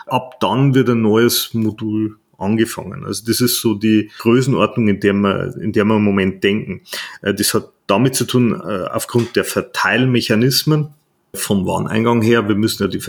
Ab 0.07 0.39
dann 0.41 0.75
wird 0.75 0.89
ein 0.89 1.03
neues 1.03 1.53
Modul 1.53 2.17
angefangen. 2.39 3.05
Also 3.05 3.27
das 3.27 3.41
ist 3.41 3.61
so 3.61 3.75
die 3.75 4.11
Größenordnung, 4.19 4.89
in 4.89 5.01
der 5.01 5.13
wir, 5.13 5.57
in 5.61 5.73
der 5.73 5.85
wir 5.85 5.97
im 5.97 6.05
Moment 6.05 6.43
denken. 6.43 6.83
Äh, 7.21 7.35
das 7.35 7.53
hat 7.53 7.71
damit 7.87 8.15
zu 8.15 8.25
tun, 8.25 8.53
äh, 8.53 8.87
aufgrund 8.89 9.37
der 9.37 9.45
Verteilmechanismen, 9.45 10.95
vom 11.35 11.67
Wareneingang 11.67 12.23
her. 12.23 12.49
Wir 12.49 12.55
müssen 12.55 12.83
ja 12.83 12.89
die, 12.89 13.03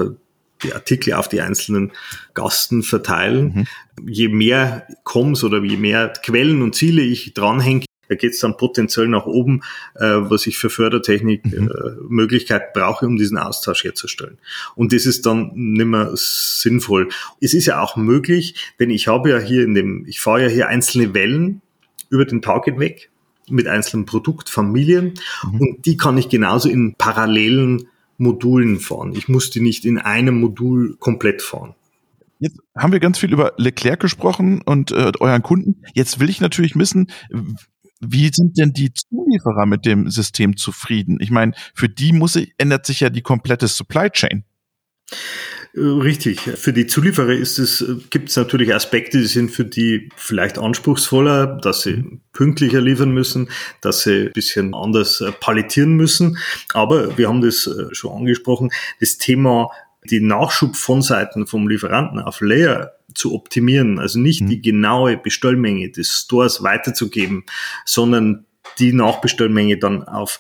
die 0.63 0.73
Artikel 0.73 1.13
auf 1.13 1.29
die 1.29 1.41
einzelnen 1.41 1.91
Gasten 2.33 2.83
verteilen. 2.83 3.53
Mhm. 3.55 4.11
Je 4.11 4.27
mehr 4.27 4.87
Koms 5.03 5.43
oder 5.43 5.63
je 5.63 5.77
mehr 5.77 6.09
Quellen 6.09 6.61
und 6.61 6.75
Ziele 6.75 7.01
ich 7.01 7.33
dranhänge, 7.33 7.85
da 8.09 8.15
geht 8.15 8.33
es 8.33 8.39
dann 8.39 8.57
potenziell 8.57 9.07
nach 9.07 9.25
oben, 9.25 9.61
äh, 9.95 10.05
was 10.05 10.47
ich 10.47 10.57
für 10.57 10.69
Fördertechnik 10.69 11.45
mhm. 11.45 11.69
äh, 11.69 11.91
Möglichkeit 12.09 12.73
brauche, 12.73 13.05
um 13.05 13.17
diesen 13.17 13.37
Austausch 13.37 13.83
herzustellen. 13.83 14.39
Und 14.75 14.91
das 14.91 15.05
ist 15.05 15.25
dann 15.25 15.51
nicht 15.53 15.85
mehr 15.85 16.11
sinnvoll. 16.15 17.09
Es 17.39 17.53
ist 17.53 17.67
ja 17.67 17.81
auch 17.81 17.95
möglich, 17.95 18.73
denn 18.79 18.89
ich 18.89 19.07
habe 19.07 19.29
ja 19.29 19.37
hier 19.37 19.63
in 19.63 19.75
dem, 19.75 20.05
ich 20.07 20.19
fahre 20.19 20.43
ja 20.43 20.47
hier 20.47 20.67
einzelne 20.67 21.13
Wellen 21.13 21.61
über 22.09 22.25
den 22.25 22.41
Tag 22.41 22.65
hinweg 22.65 23.11
mit 23.47 23.67
einzelnen 23.67 24.05
Produktfamilien 24.05 25.13
mhm. 25.43 25.61
und 25.61 25.85
die 25.85 25.97
kann 25.97 26.17
ich 26.17 26.29
genauso 26.29 26.67
in 26.69 26.95
parallelen 26.95 27.87
Modulen 28.17 28.79
fahren. 28.79 29.13
Ich 29.15 29.29
muss 29.29 29.49
die 29.49 29.61
nicht 29.61 29.85
in 29.85 29.97
einem 29.97 30.39
Modul 30.39 30.97
komplett 30.99 31.41
fahren. 31.41 31.75
Jetzt 32.39 32.57
haben 32.75 32.93
wir 32.93 33.01
ganz 33.01 33.19
viel 33.19 33.33
über 33.33 33.53
Leclerc 33.57 33.99
gesprochen 33.99 34.61
und 34.61 34.91
äh, 34.91 35.11
euren 35.19 35.43
Kunden. 35.43 35.83
Jetzt 35.93 36.21
will 36.21 36.29
ich 36.29 36.39
natürlich 36.39 36.77
wissen, 36.77 37.11
wie 37.99 38.31
sind 38.33 38.57
denn 38.57 38.73
die 38.73 38.91
Zulieferer 38.93 39.65
mit 39.65 39.85
dem 39.85 40.09
System 40.09 40.57
zufrieden? 40.57 41.17
Ich 41.19 41.31
meine, 41.31 41.53
für 41.73 41.89
die 41.89 42.13
muss 42.13 42.39
ändert 42.57 42.85
sich 42.85 43.01
ja 43.01 43.09
die 43.09 43.21
komplette 43.21 43.67
Supply 43.67 44.09
Chain. 44.09 44.43
Äh, 45.75 45.81
richtig. 45.81 46.41
Für 46.41 46.73
die 46.73 46.87
Zulieferer 46.87 47.33
ist 47.33 47.59
es, 47.59 47.81
äh, 47.81 47.95
gibt 48.09 48.29
es 48.29 48.35
natürlich 48.35 48.73
Aspekte, 48.73 49.19
die 49.19 49.27
sind 49.27 49.51
für 49.51 49.65
die 49.65 50.09
vielleicht 50.15 50.57
anspruchsvoller, 50.57 51.59
dass 51.61 51.81
sie 51.81 51.97
mhm. 51.97 52.21
pünktlicher 52.33 52.81
liefern 52.81 53.11
müssen, 53.11 53.49
dass 53.81 54.03
sie 54.03 54.27
ein 54.27 54.31
bisschen 54.33 54.73
anders 54.73 55.21
äh, 55.21 55.31
palettieren 55.31 55.93
müssen. 55.93 56.37
Aber 56.73 57.17
wir 57.17 57.27
haben 57.27 57.41
das 57.41 57.69
schon 57.91 58.17
angesprochen, 58.17 58.69
das 58.99 59.17
Thema 59.17 59.69
die 60.09 60.21
Nachschub 60.21 60.75
von 60.75 61.01
Seiten 61.01 61.45
vom 61.45 61.67
Lieferanten 61.67 62.19
auf 62.19 62.41
Layer 62.41 62.93
zu 63.13 63.33
optimieren, 63.33 63.99
also 63.99 64.19
nicht 64.19 64.41
mhm. 64.41 64.47
die 64.47 64.61
genaue 64.61 65.17
Bestellmenge 65.17 65.89
des 65.89 66.09
Stores 66.09 66.63
weiterzugeben, 66.63 67.45
sondern 67.85 68.45
die 68.77 68.93
Nachbestellmenge 68.93 69.77
dann 69.77 70.03
auf 70.03 70.39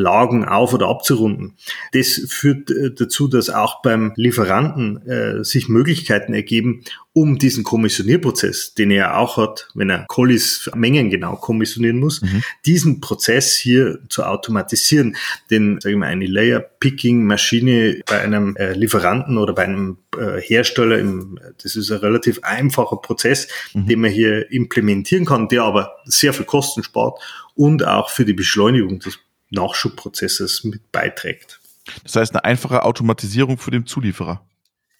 Lagen 0.00 0.44
auf- 0.44 0.74
oder 0.74 0.88
abzurunden. 0.88 1.56
Das 1.92 2.20
führt 2.28 2.70
äh, 2.70 2.92
dazu, 2.92 3.28
dass 3.28 3.50
auch 3.50 3.82
beim 3.82 4.12
Lieferanten 4.16 5.06
äh, 5.06 5.44
sich 5.44 5.68
Möglichkeiten 5.68 6.34
ergeben, 6.34 6.82
um 7.12 7.38
diesen 7.38 7.64
Kommissionierprozess, 7.64 8.74
den 8.74 8.90
er 8.92 9.18
auch 9.18 9.36
hat, 9.36 9.68
wenn 9.74 9.90
er 9.90 10.04
Collis 10.06 10.70
mengengenau 10.74 11.34
kommissionieren 11.36 11.98
muss, 11.98 12.22
mhm. 12.22 12.42
diesen 12.64 13.00
Prozess 13.00 13.56
hier 13.56 13.98
zu 14.08 14.24
automatisieren. 14.24 15.16
Denn 15.50 15.80
sagen 15.80 15.98
wir, 15.98 16.06
eine 16.06 16.26
Layer-Picking-Maschine 16.26 18.02
bei 18.06 18.20
einem 18.20 18.56
äh, 18.56 18.74
Lieferanten 18.74 19.38
oder 19.38 19.54
bei 19.54 19.64
einem 19.64 19.98
äh, 20.16 20.40
Hersteller, 20.40 20.98
im, 20.98 21.38
das 21.62 21.74
ist 21.74 21.90
ein 21.90 21.98
relativ 21.98 22.40
einfacher 22.42 22.96
Prozess, 22.96 23.48
mhm. 23.74 23.86
den 23.86 24.00
man 24.00 24.10
hier 24.10 24.50
implementieren 24.52 25.24
kann, 25.24 25.48
der 25.48 25.64
aber 25.64 25.96
sehr 26.04 26.32
viel 26.32 26.46
Kosten 26.46 26.84
spart 26.84 27.18
und 27.54 27.84
auch 27.84 28.10
für 28.10 28.24
die 28.24 28.34
Beschleunigung 28.34 29.00
des 29.00 29.18
Nachschubprozesses 29.50 30.64
mit 30.64 30.92
beiträgt. 30.92 31.60
Das 32.04 32.16
heißt, 32.16 32.34
eine 32.34 32.44
einfache 32.44 32.84
Automatisierung 32.84 33.58
für 33.58 33.70
den 33.70 33.86
Zulieferer. 33.86 34.46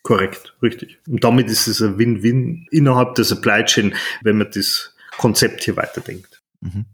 Korrekt, 0.02 0.54
richtig. 0.62 0.98
Und 1.06 1.24
damit 1.24 1.48
ist 1.48 1.66
es 1.66 1.80
ein 1.82 1.98
Win-Win 1.98 2.66
innerhalb 2.70 3.14
der 3.16 3.24
Supply 3.24 3.64
Chain, 3.64 3.94
wenn 4.22 4.38
man 4.38 4.50
das 4.52 4.94
Konzept 5.18 5.64
hier 5.64 5.76
weiterdenkt. 5.76 6.40
Mhm. 6.62 6.84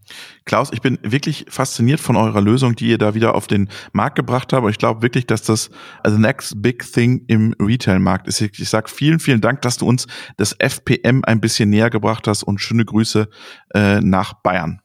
Klaus, 0.44 0.70
ich 0.72 0.80
bin 0.80 0.98
wirklich 1.02 1.46
fasziniert 1.48 1.98
von 1.98 2.16
eurer 2.16 2.40
Lösung, 2.40 2.76
die 2.76 2.88
ihr 2.88 2.98
da 2.98 3.14
wieder 3.14 3.34
auf 3.34 3.48
den 3.48 3.68
Markt 3.92 4.14
gebracht 4.16 4.52
habt. 4.52 4.68
Ich 4.70 4.78
glaube 4.78 5.02
wirklich, 5.02 5.26
dass 5.26 5.42
das 5.42 5.70
the 6.04 6.18
next 6.18 6.62
big 6.62 6.84
thing 6.92 7.24
im 7.26 7.54
Retail-Markt 7.60 8.28
ist. 8.28 8.40
Ich 8.40 8.68
sage 8.68 8.88
vielen, 8.88 9.18
vielen 9.18 9.40
Dank, 9.40 9.62
dass 9.62 9.76
du 9.76 9.86
uns 9.86 10.06
das 10.36 10.52
FPM 10.58 11.24
ein 11.24 11.40
bisschen 11.40 11.70
näher 11.70 11.90
gebracht 11.90 12.28
hast 12.28 12.44
und 12.44 12.60
schöne 12.60 12.84
Grüße 12.84 13.28
äh, 13.74 14.00
nach 14.00 14.34
Bayern. 14.34 14.80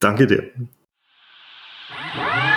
Danke 0.00 0.26
dir. 0.26 0.50
Yeah. 2.16 2.49